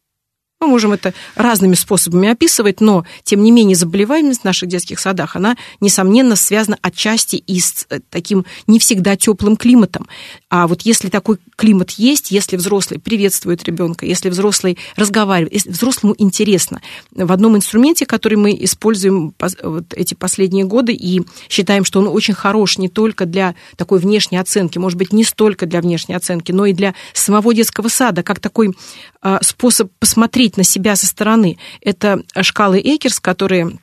[0.62, 5.38] Мы можем это разными способами описывать, но, тем не менее, заболеваемость в наших детских садах,
[5.38, 10.10] она, несомненно, связана отчасти и с э, таким не всегда теплым климатом.
[10.50, 16.14] А вот если такой климат есть, если взрослый приветствует ребенка, если взрослый разговаривает, если взрослому
[16.18, 16.82] интересно.
[17.12, 22.34] В одном инструменте, который мы используем вот эти последние годы и считаем, что он очень
[22.34, 26.66] хорош не только для такой внешней оценки, может быть, не столько для внешней оценки, но
[26.66, 28.76] и для самого детского сада, как такой
[29.22, 31.58] а, способ посмотреть на себя со стороны.
[31.82, 33.80] Это шкалы Экерс, которые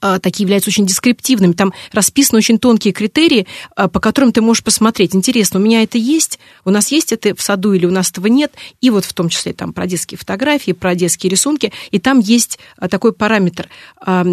[0.00, 1.52] а, такие являются очень дескриптивными.
[1.52, 5.14] Там расписаны очень тонкие критерии, а, по которым ты можешь посмотреть.
[5.14, 8.26] Интересно, у меня это есть, у нас есть это в саду или у нас этого
[8.26, 8.52] нет.
[8.80, 11.72] И вот в том числе там про детские фотографии, про детские рисунки.
[11.90, 12.58] И там есть
[12.90, 13.68] такой параметр.
[14.06, 14.24] Э,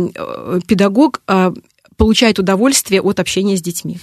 [0.67, 1.21] педагог
[1.97, 3.99] получает удовольствие от общения с детьми.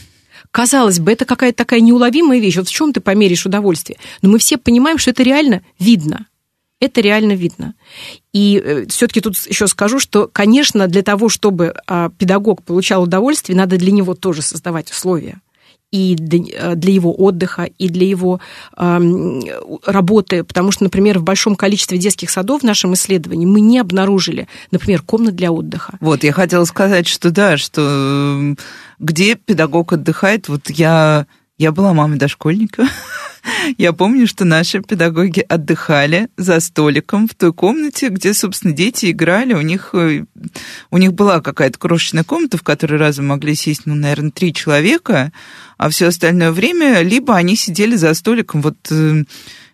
[0.50, 2.56] Казалось бы, это какая-то такая неуловимая вещь.
[2.56, 3.98] Вот в чем ты померишь удовольствие?
[4.22, 6.26] Но мы все понимаем, что это реально видно.
[6.78, 7.74] Это реально видно.
[8.32, 13.56] И э, все-таки тут еще скажу, что, конечно, для того, чтобы а, педагог получал удовольствие,
[13.56, 15.40] надо для него тоже создавать условия
[15.92, 16.40] и для
[16.72, 18.40] э, его отдыха, и для его
[18.74, 24.48] работы, потому что, например, в большом количестве детских садов в нашем исследовании мы не обнаружили,
[24.70, 25.96] например, комнат для отдыха.
[26.00, 28.54] Вот, я хотела сказать, что да, что
[28.98, 31.26] где педагог отдыхает, вот я,
[31.58, 32.88] я была мамой дошкольника,
[33.78, 39.54] Я помню, что наши педагоги отдыхали за столиком в той комнате, где, собственно, дети играли.
[39.54, 40.24] У них, э,
[40.90, 45.32] у них была какая-то крошечная комната, в которой разом могли сесть, ну, наверное, три человека,
[45.78, 49.24] а все остальное время либо они сидели за столиком, вот э,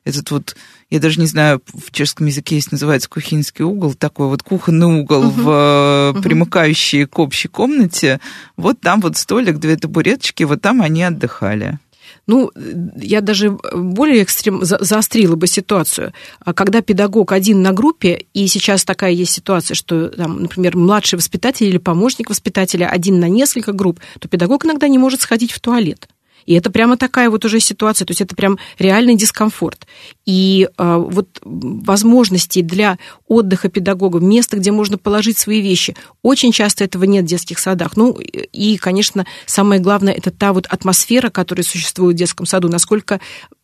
[0.05, 0.57] этот вот
[0.93, 5.23] я даже не знаю, в чешском языке есть называется кухинский угол, такой вот кухонный угол
[5.23, 5.31] uh-huh.
[5.31, 6.23] в uh-huh.
[6.23, 8.21] примыкающей к общей комнате.
[8.59, 11.79] Вот там вот столик, две табуреточки, вот там они отдыхали.
[12.27, 12.51] Ну,
[12.95, 16.13] я даже более экстрем заострила бы ситуацию.
[16.41, 21.17] А когда педагог один на группе, и сейчас такая есть ситуация, что, там, например, младший
[21.17, 25.61] воспитатель или помощник воспитателя один на несколько групп, то педагог иногда не может сходить в
[25.61, 26.07] туалет.
[26.47, 29.87] И это прямо такая вот уже ситуация, то есть это прям реальный дискомфорт.
[30.27, 36.85] И э, вот возможностей для отдыха педагогов, места, где можно положить свои вещи, очень часто
[36.85, 37.97] этого нет в детских садах.
[37.97, 43.21] Ну и, конечно, самое главное, это та вот атмосфера, которая существует в детском саду, насколько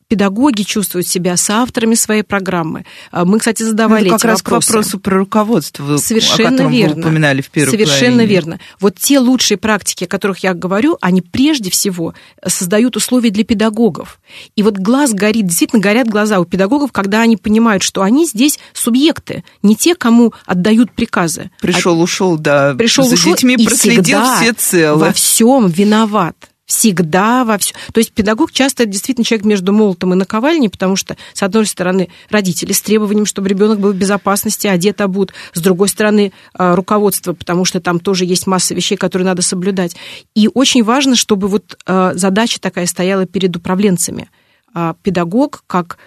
[0.08, 2.84] педагоги чувствуют себя соавторами своей программы.
[3.12, 4.66] А, мы, кстати, задавали ну, как эти раз вопросы.
[4.66, 6.94] к вопросу про руководство, Совершенно о котором верно.
[6.94, 8.26] вы упоминали в первой Совершенно половине.
[8.26, 8.60] верно.
[8.80, 14.18] Вот те лучшие практики, о которых я говорю, они прежде всего создают условия для педагогов.
[14.56, 18.58] И вот глаз горит, действительно горят глаза у педагогов, когда они понимают, что они здесь
[18.72, 21.50] субъекты, не те, кому отдают приказы.
[21.60, 22.02] Пришел, а...
[22.02, 22.74] ушел, да.
[22.74, 24.98] Пришел, За ушел, детьми и проследил все целы.
[24.98, 26.34] Во всем виноват
[26.68, 27.74] всегда во все.
[27.92, 32.10] То есть педагог часто действительно человек между молотом и наковальней, потому что, с одной стороны,
[32.28, 35.32] родители с требованием, чтобы ребенок был в безопасности, одет, обут.
[35.54, 39.96] С другой стороны, а, руководство, потому что там тоже есть масса вещей, которые надо соблюдать.
[40.34, 44.30] И очень важно, чтобы вот а, задача такая стояла перед управленцами
[44.74, 45.98] а, педагог как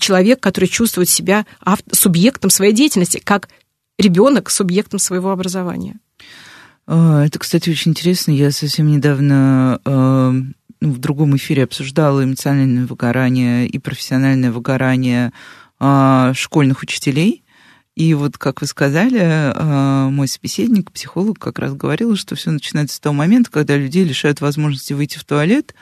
[0.00, 1.46] человек, который чувствует себя
[1.92, 3.48] субъектом своей деятельности, как
[4.00, 6.00] ребенок субъектом своего образования.
[6.92, 8.32] А, это, кстати, очень интересно.
[8.32, 15.32] Я совсем недавно а, ну, в другом эфире обсуждала эмоциональное выгорание и профессиональное выгорание
[15.78, 17.44] а, школьных учителей.
[17.94, 23.00] И вот, как вы сказали, мой собеседник, психолог, как раз говорил, что все начинается с
[23.00, 25.74] того момента, когда людей лишают возможности выйти в туалет,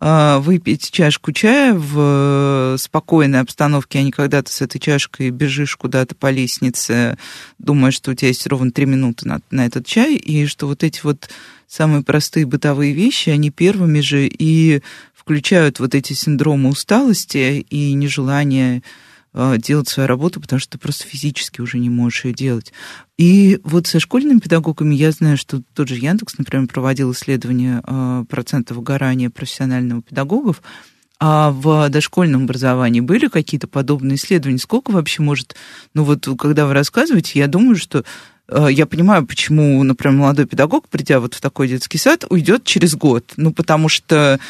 [0.00, 6.14] выпить чашку чая в спокойной обстановке, а не когда ты с этой чашкой бежишь куда-то
[6.14, 7.18] по лестнице,
[7.58, 10.84] думая, что у тебя есть ровно три минуты на, на этот чай, и что вот
[10.84, 11.28] эти вот
[11.68, 14.82] самые простые бытовые вещи, они первыми же и
[15.14, 18.84] включают вот эти синдромы усталости и нежелания Э,
[19.32, 22.72] делать свою работу, потому что ты просто физически уже не можешь ее делать.
[23.16, 28.24] И вот со школьными педагогами я знаю, что тот же Яндекс, например, проводил исследование э,
[28.28, 30.62] процента выгорания профессионального педагогов,
[31.20, 34.58] а в дошкольном образовании были какие-то подобные исследования?
[34.58, 35.54] Сколько вообще может...
[35.92, 38.04] Ну вот, когда вы рассказываете, я думаю, что
[38.48, 42.96] э, я понимаю, почему, например, молодой педагог, придя вот в такой детский сад, уйдет через
[42.96, 43.34] год.
[43.36, 44.40] Ну, потому что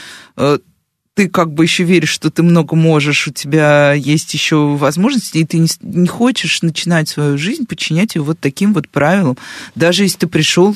[1.21, 5.45] ты как бы еще веришь, что ты много можешь, у тебя есть еще возможности, и
[5.45, 9.37] ты не, не хочешь начинать свою жизнь, подчинять ее вот таким вот правилам.
[9.75, 10.75] Даже если ты пришел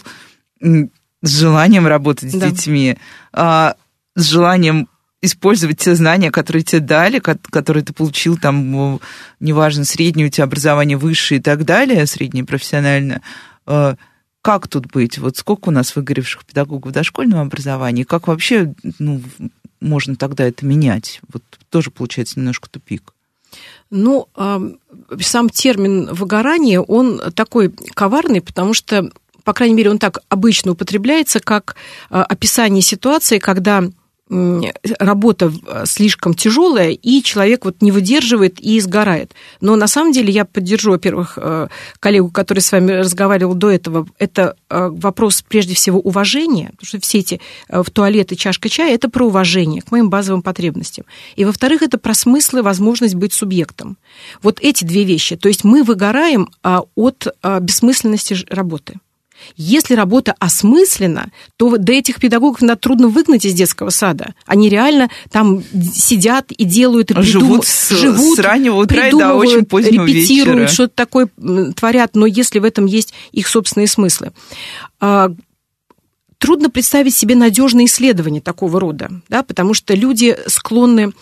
[0.60, 0.90] с
[1.22, 2.50] желанием работать с да.
[2.50, 2.98] детьми,
[3.32, 3.76] а,
[4.16, 4.86] с желанием
[5.22, 9.00] использовать те знания, которые тебе дали, которые ты получил там,
[9.40, 13.22] неважно, среднее у тебя образование высшее и так далее, среднее профессиональное,
[13.64, 13.96] а,
[14.42, 15.16] как тут быть?
[15.16, 18.02] Вот сколько у нас выгоревших педагогов в дошкольном образовании?
[18.02, 19.22] Как вообще ну,
[19.84, 21.20] можно тогда это менять?
[21.32, 23.14] Вот тоже получается немножко тупик.
[23.90, 24.28] Ну,
[25.20, 29.10] сам термин выгорание, он такой коварный, потому что,
[29.44, 31.76] по крайней мере, он так обычно употребляется, как
[32.10, 33.84] а, описание ситуации, когда
[34.30, 39.32] работа э, слишком тяжелая, и человек вот не выдерживает и сгорает.
[39.60, 41.68] Но на самом деле я поддержу, во-первых, э,
[42.00, 44.06] коллегу, который с вами разговаривал до этого.
[44.18, 48.94] Это э, вопрос прежде всего уважения, потому что все эти в туалет и чашка чая–
[48.96, 51.04] это про уважение к моим базовым потребностям.
[51.36, 53.98] И, во-вторых, это про смысл и возможность быть субъектом.
[54.42, 55.36] Вот эти две вещи.
[55.36, 57.26] То есть мы выгораем а, от
[57.60, 58.94] бессмысленности работы.
[59.56, 64.34] Если работа осмыслена, то до этих педагогов надо трудно выгнать из детского сада.
[64.46, 69.34] Они реально там сидят и делают, и живут, с, живут с раннего утра и до
[69.34, 71.28] очень позднего репетируют, что-то такое
[71.76, 74.32] творят, но если в этом есть их собственные смыслы.
[75.00, 75.30] А,
[76.38, 81.12] трудно представить себе надежные исследования такого рода, да, потому что люди склонны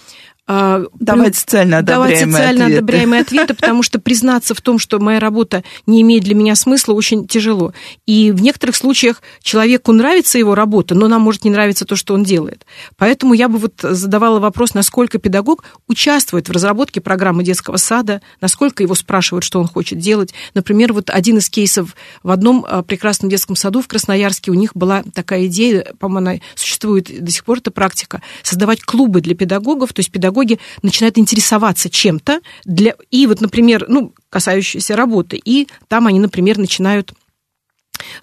[0.48, 2.78] а, давать социально одобряемые давать социально ответы.
[2.78, 6.94] одобряемые ответы, потому что признаться в том, что моя работа не имеет для меня смысла,
[6.94, 7.72] очень тяжело.
[8.06, 12.14] И в некоторых случаях человеку нравится его работа, но нам может не нравиться то, что
[12.14, 12.66] он делает.
[12.96, 18.82] Поэтому я бы вот задавала вопрос, насколько педагог участвует в разработке программы детского сада, насколько
[18.82, 20.34] его спрашивают, что он хочет делать.
[20.54, 24.72] Например, вот один из кейсов в одном а, прекрасном детском саду в Красноярске у них
[24.74, 29.92] была такая идея, по-моему, она существует до сих пор, эта практика, создавать клубы для педагогов,
[29.92, 35.68] то есть педагоги педагоги начинают интересоваться чем-то, для, и вот, например, ну, касающиеся работы, и
[35.88, 37.12] там они, например, начинают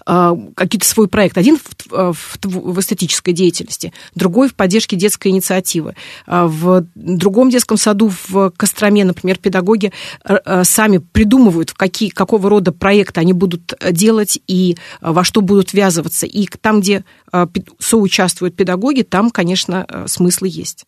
[0.06, 1.38] а, какие-то свой проект.
[1.38, 5.95] Один в, в, в эстетической деятельности, другой в поддержке детской инициативы.
[6.26, 9.93] А, в другом детском саду в Костроме, например, педагоги
[10.24, 16.26] а, сами придумывают, какие, какого рода проекты они будут делать и во что будут ввязываться.
[16.26, 17.04] И там, где
[17.78, 20.86] соучаствуют педагоги, там, конечно, смыслы есть.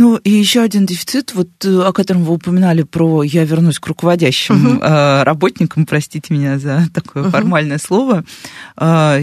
[0.00, 3.86] Ну, и еще один дефицит, вот э, о котором вы упоминали про я вернусь к
[3.86, 5.24] руководящим uh-huh.
[5.24, 7.30] работникам, простите меня за такое uh-huh.
[7.30, 8.24] формальное слово.
[8.76, 9.18] А,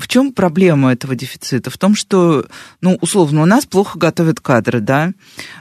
[0.00, 1.70] в чем проблема этого дефицита?
[1.70, 2.44] В том, что,
[2.80, 5.12] ну, условно, у нас плохо готовят кадры, да.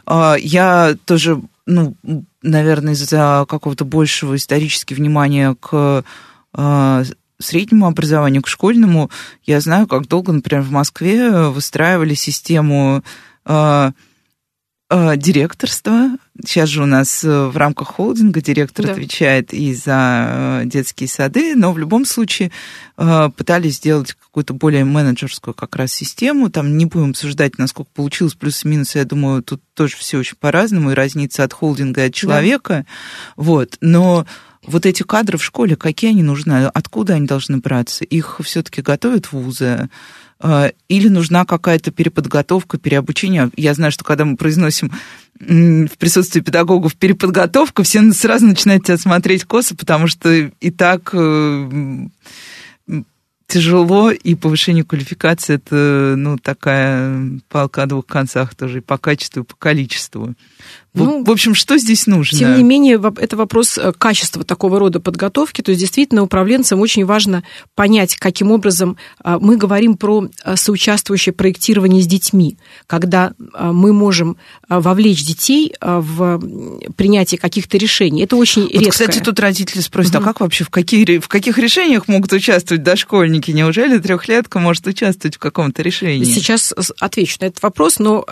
[0.08, 1.96] А, я тоже, ну,
[2.42, 6.04] наверное, из-за какого-то большего исторически внимания к
[6.54, 7.04] а,
[7.38, 9.12] среднему образованию, к школьному,
[9.44, 13.04] я знаю, как долго, например, в Москве выстраивали систему
[13.46, 13.94] а,
[14.90, 16.18] директорства.
[16.46, 18.92] Сейчас же у нас в рамках холдинга директор да.
[18.92, 22.52] отвечает и за детские сады, но в любом случае
[22.98, 26.50] пытались сделать какую-то более менеджерскую как раз систему.
[26.50, 28.98] Там не будем обсуждать, насколько получилось плюсы-минусы.
[28.98, 32.86] Я думаю, тут тоже все очень по-разному и разнится от холдинга и от человека.
[33.38, 33.44] Да.
[33.44, 33.78] Вот.
[33.80, 34.26] Но
[34.66, 38.04] вот эти кадры в школе, какие они нужны, откуда они должны браться?
[38.04, 39.90] Их все-таки готовят вузы?
[40.44, 43.52] А, или нужна какая-то переподготовка, переобучение?
[43.56, 44.92] Я знаю, что когда мы произносим
[45.40, 52.08] в присутствии педагогов переподготовка, все сразу начинают тебя смотреть косо, потому что и так э,
[53.48, 59.42] тяжело, и повышение квалификации это, ну, такая палка о двух концах тоже и по качеству,
[59.42, 60.34] и по количеству.
[60.94, 62.38] Ну, в общем, что здесь нужно?
[62.38, 65.62] Тем не менее, это вопрос э, качества такого рода подготовки.
[65.62, 67.44] То есть, действительно, управленцам очень важно
[67.76, 74.38] понять, каким образом э, мы говорим про э, соучаствующее проектирование с детьми, когда мы можем
[74.68, 76.42] вовлечь детей в
[76.96, 78.24] принятие каких-то решений.
[78.24, 78.92] Это очень вот, редко.
[78.92, 80.24] Кстати, тут родители спросят, угу.
[80.24, 83.52] а как вообще, в, какие, в каких решениях могут участвовать дошкольники?
[83.52, 86.26] Неужели трехлетка может участвовать в каком-то решении?
[86.26, 88.26] Сейчас отвечу на этот вопрос, но...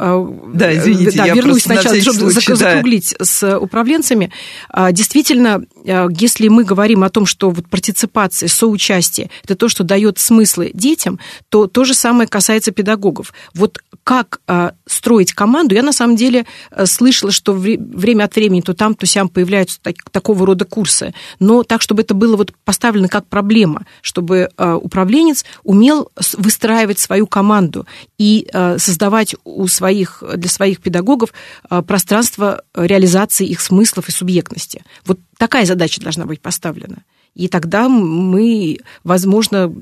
[0.54, 3.26] Да, извините, да, я вернусь сначала, чтобы закруглить да.
[3.26, 4.32] с управленцами.
[4.70, 10.20] А, действительно, если мы говорим о том, что вот партиципация, соучастие– это то, что дает
[10.20, 11.20] смыслы детям,
[11.50, 13.34] то то же самое касается педагогов.
[13.54, 16.46] Вот как а, строить команду, я на самом деле
[16.86, 21.64] слышала, что время от времени то там, то сям появляются так, такого рода курсы, но
[21.64, 27.86] так, чтобы это было вот поставлено как проблема, чтобы управленец умел выстраивать свою команду
[28.18, 31.34] и создавать у своих, для своих педагогов
[31.88, 34.84] пространство реализации их смыслов и субъектности.
[35.06, 37.04] Вот такая задача должна быть поставлена.
[37.34, 39.74] И тогда мы, возможно,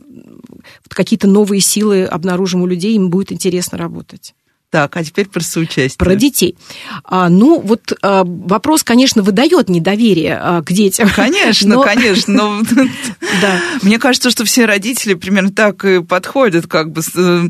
[0.88, 4.34] какие-то новые силы обнаружим у людей, им будет интересно работать.
[4.70, 5.98] Так, а теперь про соучастие.
[5.98, 6.58] Про детей.
[7.06, 11.10] А, ну, вот а, вопрос, конечно, выдает недоверие а, к детям.
[11.16, 11.84] Конечно, но...
[11.84, 12.34] конечно.
[12.34, 12.62] Но...
[13.42, 13.62] да.
[13.82, 17.02] Мне кажется, что все родители примерно так и подходят, как бы...
[17.16, 17.44] Э,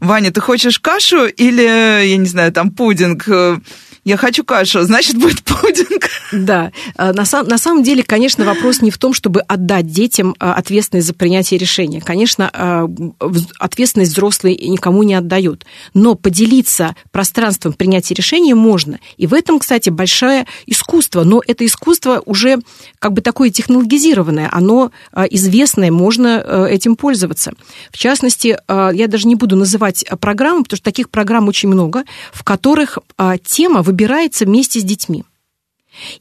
[0.00, 1.62] Ваня, ты хочешь кашу или,
[2.08, 3.28] я не знаю, там пудинг?
[4.04, 6.10] Я хочу кашу, значит, будет пудинг.
[6.32, 10.34] Да, э, на, сам, на самом деле, конечно, вопрос не в том, чтобы отдать детям
[10.38, 12.00] э, ответственность за принятие решения.
[12.00, 12.88] Конечно, э,
[13.58, 15.64] ответственность взрослые никому не отдают.
[15.94, 18.98] Но поделиться пространством принятия решения можно.
[19.16, 21.24] И в этом, кстати, большое искусство.
[21.24, 22.58] Но это искусство уже
[22.98, 24.90] как бы такое технологизированное, оно
[25.30, 27.52] известное, можно этим пользоваться.
[27.90, 32.42] В частности, я даже не буду называть программы, потому что таких программ очень много, в
[32.44, 32.98] которых
[33.44, 33.93] тема выбирается
[34.44, 35.24] вместе с детьми.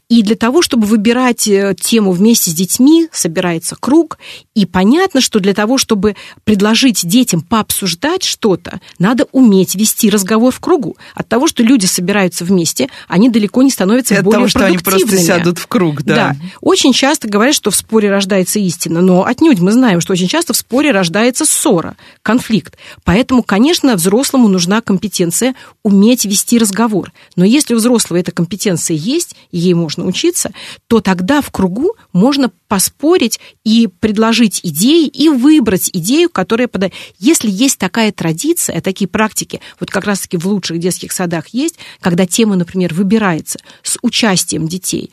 [0.10, 4.18] И для того, чтобы выбирать э, тему вместе с детьми, собирается круг.
[4.56, 10.60] И понятно, что для того, чтобы предложить детям пообсуждать что-то, надо уметь вести разговор в
[10.60, 10.98] кругу.
[11.16, 14.78] От того, что люди собираются вместе, они далеко не становятся от более того, что они
[14.78, 16.16] просто сядут в круг, да.
[16.16, 16.36] Да.
[16.62, 20.54] Очень часто говорят, что в споре рождается истина, но отнюдь мы знаем, что очень часто
[20.54, 22.78] в споре рождается ссора, конфликт.
[23.04, 27.12] Поэтому, конечно, взрослому нужна компетенция уметь вести разговор.
[27.36, 30.52] Но если у взрослого эта компетенция есть, ей можно учиться,
[30.88, 36.94] то тогда в кругу можно поспорить и предложить идеи, и выбрать идею, которая подает.
[37.20, 42.26] Если есть такая традиция, такие практики, вот как раз-таки в лучших детских садах есть, когда
[42.26, 45.12] тема, например, выбирается с участием детей,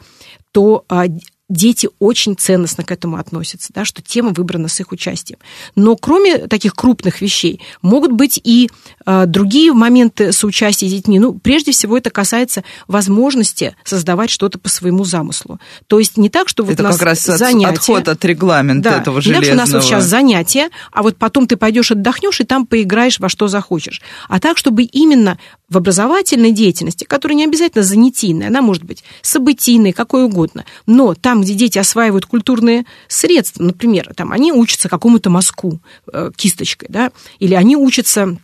[0.52, 1.06] то а,
[1.50, 5.38] дети очень ценностно к этому относятся, да, что тема выбрана с их участием.
[5.74, 8.70] Но кроме таких крупных вещей могут быть и
[9.04, 11.18] э, другие моменты соучастия с детьми.
[11.18, 15.60] Ну, прежде всего, это касается возможности создавать что-то по своему замыслу.
[15.88, 18.90] То есть не так, что вот это у нас как раз занятия, отход от регламента
[18.90, 19.42] да, этого железного.
[19.42, 22.44] Не так, что у нас вот сейчас занятия, а вот потом ты пойдешь отдохнешь и
[22.44, 24.00] там поиграешь во что захочешь.
[24.28, 25.36] А так, чтобы именно
[25.70, 31.42] в образовательной деятельности, которая не обязательно занятийная, она может быть событийной, какой угодно, но там,
[31.42, 35.80] где дети осваивают культурные средства, например, там они учатся какому-то мазку
[36.12, 38.36] э, кисточкой, да, или они учатся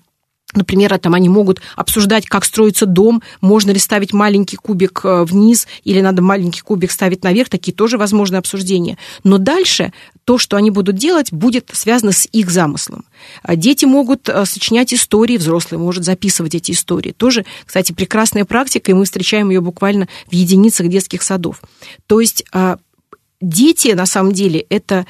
[0.56, 5.68] Например, там они могут обсуждать, как строится дом, можно ли ставить маленький кубик э, вниз
[5.84, 8.96] или надо маленький кубик ставить наверх, такие тоже возможны обсуждения.
[9.22, 9.92] Но дальше
[10.24, 13.04] то, что они будут делать, будет связано с их замыслом.
[13.42, 17.12] А дети могут э, сочинять истории, взрослые может записывать эти истории.
[17.12, 21.60] Тоже, кстати, прекрасная практика, и мы встречаем ее буквально в единицах детских садов.
[22.06, 22.78] То есть а,
[23.40, 25.06] дети, на самом деле, это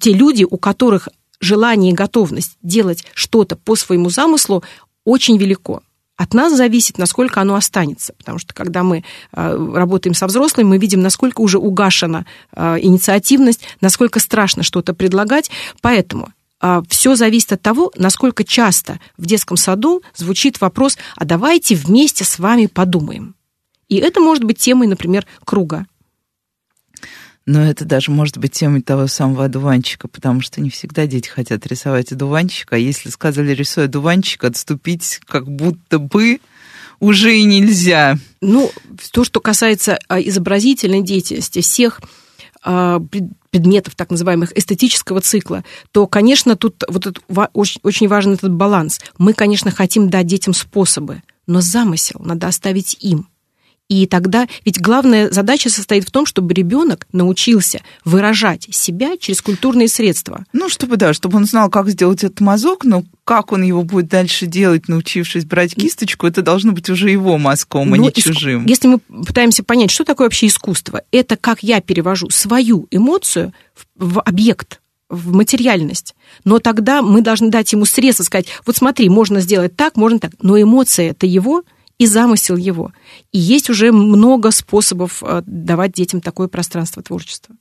[0.00, 1.08] те люди, у которых
[1.40, 4.62] желание и готовность делать что-то по своему замыслу
[5.04, 5.82] очень велико.
[6.20, 8.12] От нас зависит, насколько оно останется.
[8.18, 8.98] Потому что когда мы
[9.32, 15.50] э, работаем со взрослыми, мы видим, насколько уже угашена э, инициативность, насколько страшно что-то предлагать.
[15.80, 16.28] Поэтому
[16.60, 22.24] э, все зависит от того, насколько часто в детском саду звучит вопрос, а давайте вместе
[22.24, 23.34] с вами подумаем.
[23.88, 25.86] И это может быть темой, например, круга.
[27.50, 31.66] Но это даже может быть темой того самого одуванчика, потому что не всегда дети хотят
[31.66, 32.76] рисовать одуванчика.
[32.76, 36.38] А если сказали, рисуя одуванчик, отступить как будто бы
[37.00, 38.16] уже и нельзя.
[38.40, 38.70] Ну,
[39.10, 42.00] то, что касается а, изобразительной деятельности, всех
[42.62, 43.02] а,
[43.50, 47.20] предметов так называемых эстетического цикла, то, конечно, тут вот это,
[47.52, 49.00] очень важен этот баланс.
[49.18, 53.26] Мы, конечно, хотим дать детям способы, но замысел надо оставить им.
[53.90, 59.88] И тогда, ведь главная задача состоит в том, чтобы ребенок научился выражать себя через культурные
[59.88, 60.46] средства.
[60.52, 64.06] Ну, чтобы, да, чтобы он знал, как сделать этот мазок, но как он его будет
[64.06, 68.28] дальше делать, научившись брать кисточку, это должно быть уже его мазком, а ну, не иск...
[68.28, 68.64] чужим.
[68.66, 74.14] Если мы пытаемся понять, что такое вообще искусство, это как я перевожу свою эмоцию в,
[74.14, 76.14] в объект, в материальность.
[76.44, 80.30] Но тогда мы должны дать ему средства, сказать, вот смотри, можно сделать так, можно так,
[80.40, 81.64] но эмоция это его–
[82.00, 82.92] и замысел его.
[83.30, 87.54] И есть уже много способов э, давать детям такое пространство творчества.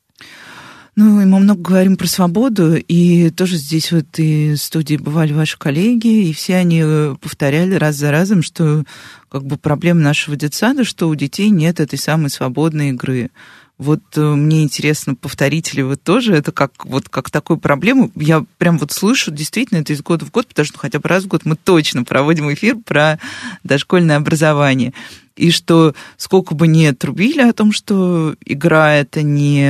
[0.95, 5.33] Ну, и мы много говорим про свободу, и тоже здесь вот и в студии бывали
[5.33, 8.85] ваши коллеги, и все они э, повторяли раз за разом, что
[9.27, 13.31] как бы проблема нашего детсада, что у детей нет этой самой свободной игры.
[13.79, 18.11] Вот э, мне интересно, повторите ли вы тоже это как, вот, как такую проблему?
[18.13, 21.23] Я прям вот слышу, действительно, это из года в год, потому что хотя бы раз
[21.23, 23.19] в год мы точно проводим эфир про
[23.63, 24.93] дошкольное образование
[25.39, 29.63] и что сколько бы ни трубили о том, что игра это не,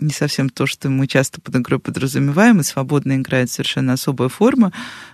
[0.00, 4.28] не совсем то, что мы часто под игрой подразумеваем, и свободная игра это совершенно особая
[4.28, 4.72] форма,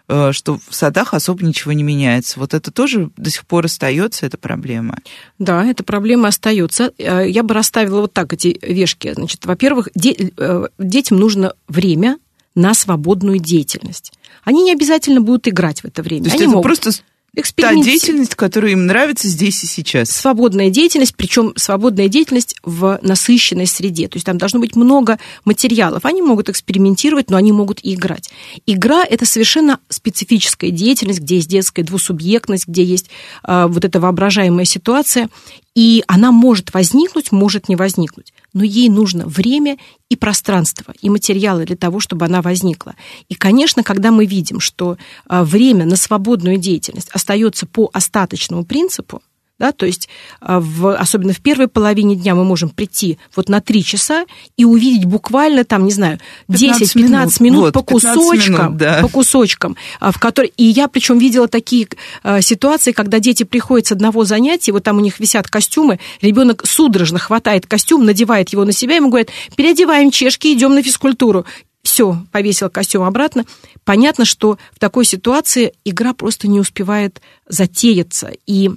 [0.09, 2.41] э, что в садах особо ничего не меняется.
[2.41, 4.99] Вот это тоже до сих пор остается, эта проблема.
[5.39, 6.93] Да, эта проблема остается.
[6.97, 9.13] Э, я бы расставила вот так эти вешки.
[9.15, 12.19] Значит, во-первых, де- э, детям нужно время
[12.55, 14.13] на свободную деятельность.
[14.45, 16.25] Они не обязательно будут играть в это время.
[16.25, 16.65] То есть Они это могут...
[16.65, 16.93] просто
[17.35, 20.11] Та деятельность, которая им нравится здесь и сейчас.
[20.11, 24.07] Свободная деятельность, причем свободная деятельность в насыщенной среде.
[24.09, 26.05] То есть там должно быть много материалов.
[26.05, 28.29] Они могут экспериментировать, но они могут и играть.
[28.67, 33.09] Игра– это совершенно специфическая деятельность, где есть детская двусубъектность, где есть
[33.49, 35.31] э, вот эта воображаемая ситуация.
[35.75, 41.65] И она может возникнуть, может не возникнуть но ей нужно время и пространство, и материалы
[41.65, 42.95] для того, чтобы она возникла.
[43.29, 49.23] И, конечно, когда мы видим, что а, время на свободную деятельность остается по остаточному принципу,
[49.63, 50.09] да, то есть
[50.41, 54.25] а, в, особенно в первой половине дня мы можем прийти вот на три часа
[54.57, 58.99] и увидеть буквально там, не знаю, 10-15 минут, минут вот, по кусочкам, минут, да.
[59.03, 61.87] по кусочкам, а, в которые, и я причем видела такие
[62.25, 66.65] а, ситуации, когда дети приходят с одного занятия, вот там у них висят костюмы, ребенок
[66.67, 71.47] судорожно хватает костюм, надевает его на себя, ему говорят, переодеваем чешки, идем на физкультуру
[71.83, 73.45] все, повесил костюм обратно.
[73.85, 78.31] Понятно, что в такой ситуации игра просто не успевает затеяться.
[78.47, 78.71] И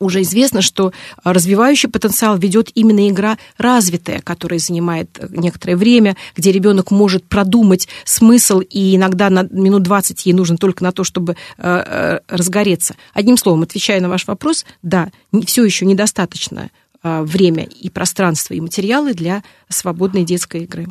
[0.00, 0.92] уже известно, что
[1.24, 8.60] развивающий потенциал ведет именно игра развитая, которая занимает некоторое время, где ребенок может продумать смысл,
[8.60, 12.94] и иногда на минут 20 ей нужно только на то, чтобы э, э, разгореться.
[13.12, 15.10] Одним словом, отвечая на ваш вопрос, да,
[15.46, 16.70] все еще недостаточно
[17.02, 20.86] э, время и пространство и материалы для свободной детской игры.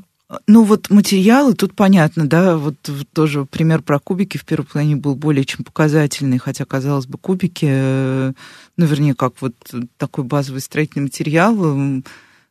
[0.46, 2.76] Ну вот материалы, тут понятно, да, вот
[3.14, 7.68] тоже пример про кубики в первом плане был более чем показательный, хотя, казалось бы, кубики,
[7.70, 8.34] э,
[8.76, 9.54] ну, вернее, как вот
[9.96, 11.56] такой базовый строительный материал,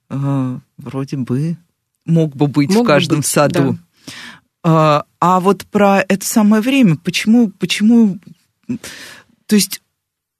[0.09, 1.59] э, вроде бы
[2.07, 3.73] мог бы быть мог в каждом быть, саду.
[3.73, 3.79] Да.
[4.63, 8.19] А, а вот про это самое время, почему, почему,
[9.47, 9.83] то есть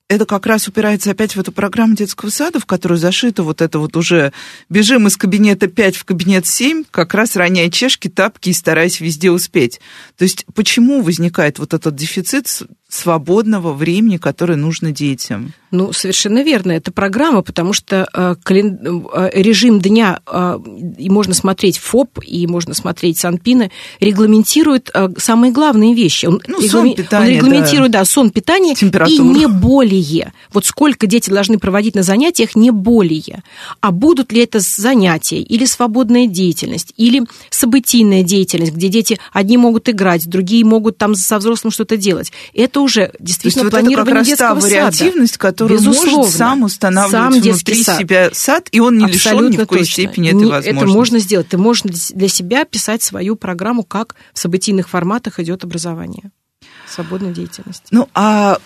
[0.09, 3.79] это как раз упирается опять в эту программу детского сада, в которую зашито вот это
[3.79, 4.33] вот уже
[4.69, 9.31] бежим из кабинета 5 в кабинет 7, как раз роняя чешки, тапки и стараясь везде
[9.31, 9.81] успеть.
[10.17, 15.53] То есть почему возникает вот этот дефицит свободного времени, которое нужно детям?
[15.73, 16.73] Ну, совершенно верно.
[16.73, 20.59] Это программа, потому что э, э, режим дня, э,
[20.97, 26.27] и можно смотреть ФОП, и можно смотреть Санпины, регламентирует самые главные вещи.
[26.27, 30.33] Он, ну, сон, питание, он регламентирует, да, да сон, питание и не более.
[30.53, 33.43] Вот сколько дети должны проводить на занятиях, не более.
[33.81, 39.89] А будут ли это занятия, или свободная деятельность, или событийная деятельность, где дети одни могут
[39.89, 42.33] играть, другие могут там со взрослым что-то делать.
[42.55, 45.43] Это это уже действительно То есть планирование вот это как раз детского та вариативность, сада.
[45.43, 46.17] которую Безусловно.
[46.19, 47.99] может сам устанавливать Сам внутри сад.
[47.99, 49.93] себя сад, и он не лишен ни Абсолютно в коей точно.
[49.93, 50.69] степени этой возможности.
[50.71, 51.49] Это можно сделать.
[51.49, 56.31] Ты можешь для себя писать свою программу, как в событийных форматах идет образование.
[56.89, 57.85] Свободная деятельность.
[57.91, 58.59] Ну, а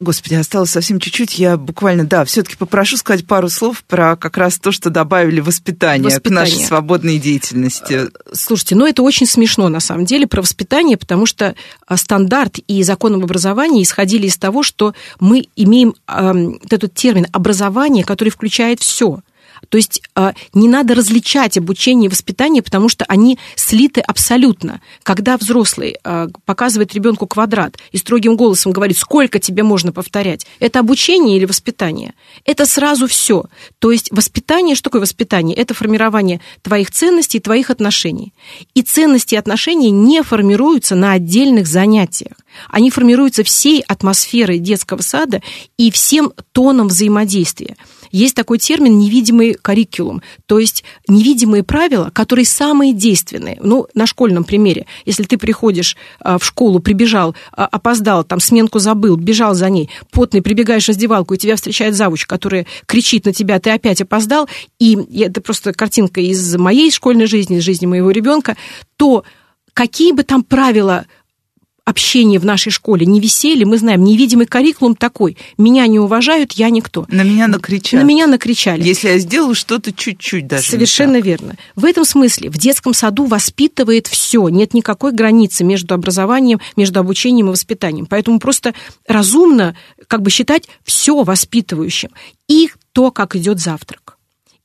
[0.00, 1.38] Господи, осталось совсем чуть-чуть.
[1.38, 6.10] Я буквально, да, все-таки попрошу сказать пару слов про как раз то, что добавили воспитание,
[6.10, 6.40] к Воспитание.
[6.40, 8.08] нашей свободной деятельности.
[8.32, 11.54] Слушайте, ну это очень смешно на самом деле про воспитание, потому что
[11.86, 17.28] а, стандарт и закон об образовании исходили из того, что мы имеем вот этот термин
[17.32, 19.20] образование, который включает все.
[19.68, 24.80] То есть а, не надо различать обучение и воспитание, потому что они слиты абсолютно.
[25.02, 30.80] Когда взрослый а, показывает ребенку квадрат и строгим голосом говорит, сколько тебе можно повторять, это
[30.80, 32.14] обучение или воспитание?
[32.44, 33.44] Это сразу все.
[33.78, 35.56] То есть воспитание, что такое воспитание?
[35.56, 38.32] Это формирование твоих ценностей, твоих отношений.
[38.74, 42.34] И ценности и отношения не формируются на отдельных занятиях.
[42.68, 45.42] Они формируются всей атмосферой детского сада
[45.76, 47.76] и всем тоном взаимодействия.
[48.14, 53.58] Есть такой термин невидимый curriculum, то есть невидимые правила, которые самые действенные.
[53.60, 58.78] Ну, на школьном примере, если ты приходишь а, в школу, прибежал, а, опоздал, там сменку
[58.78, 63.32] забыл, бежал за ней, потный, прибегаешь в раздевалку, и тебя встречает завуч, который кричит на
[63.32, 64.48] тебя, ты опять опоздал,
[64.78, 68.56] и это просто картинка из моей школьной жизни, из жизни моего ребенка,
[68.96, 69.24] то
[69.72, 71.06] какие бы там правила
[71.84, 75.36] общения в нашей школе не висели, мы знаем, невидимый curriculum такой.
[75.58, 77.06] Меня не уважают, я никто.
[77.08, 78.00] На меня накричали.
[78.00, 78.82] На меня накричали.
[78.82, 80.70] Если я сделаю что-то чуть-чуть даже.
[80.70, 81.56] Совершенно верно.
[81.76, 84.48] В этом смысле в детском саду воспитывает все.
[84.48, 88.06] Нет никакой границы между образованием, между обучением и воспитанием.
[88.06, 88.74] Поэтому просто
[89.06, 89.76] разумно
[90.06, 92.10] как бы считать все воспитывающим.
[92.48, 94.13] И то, как идет завтрак.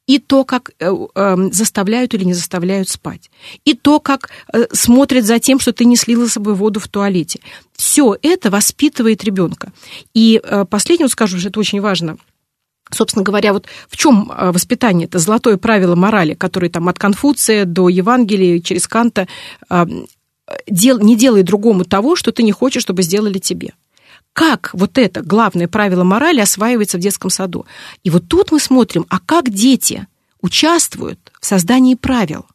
[0.10, 3.30] И то, как э, э, заставляют или не заставляют спать.
[3.66, 6.88] И то, как э, смотрят за тем, что ты не слила с собой воду в
[6.88, 7.40] туалете.
[7.76, 9.72] Все это воспитывает ребенка.
[10.16, 12.18] И э, последнее скажу, что это очень важно–
[12.92, 15.06] Собственно говоря, вот в чем э, воспитание?
[15.06, 19.28] Это золотое правило морали, которое там от Конфуция до Евангелия через Канта
[19.70, 19.86] э,
[20.68, 23.74] дел, не делай другому того, что ты не хочешь, чтобы сделали тебе.
[24.40, 27.66] Как вот это главное правило морали осваивается в детском саду?
[28.06, 30.08] И вот тут мы смотрим, а как дети
[30.40, 32.46] участвуют в создании правил?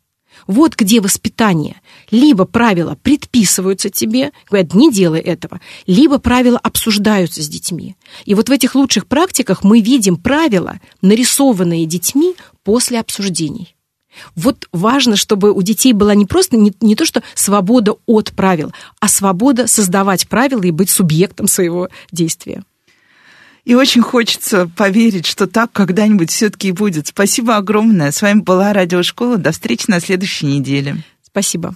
[0.46, 1.82] Вот где воспитание.
[2.10, 7.96] Либо правила предписываются тебе, говорят, не делай этого, либо правила обсуждаются с детьми.
[8.24, 13.73] И вот в этих лучших практиках мы видим правила, нарисованные детьми после обсуждений.
[14.36, 18.72] Вот важно, чтобы у детей была не просто не, не то, что свобода от правил,
[19.00, 22.64] а свобода создавать правила и быть субъектом своего действия.
[23.64, 27.06] И очень хочется поверить, что так когда-нибудь все-таки и будет.
[27.06, 28.10] Спасибо огромное.
[28.10, 29.38] С вами была Радиошкола.
[29.38, 31.02] До встречи на следующей неделе.
[31.22, 31.74] Спасибо.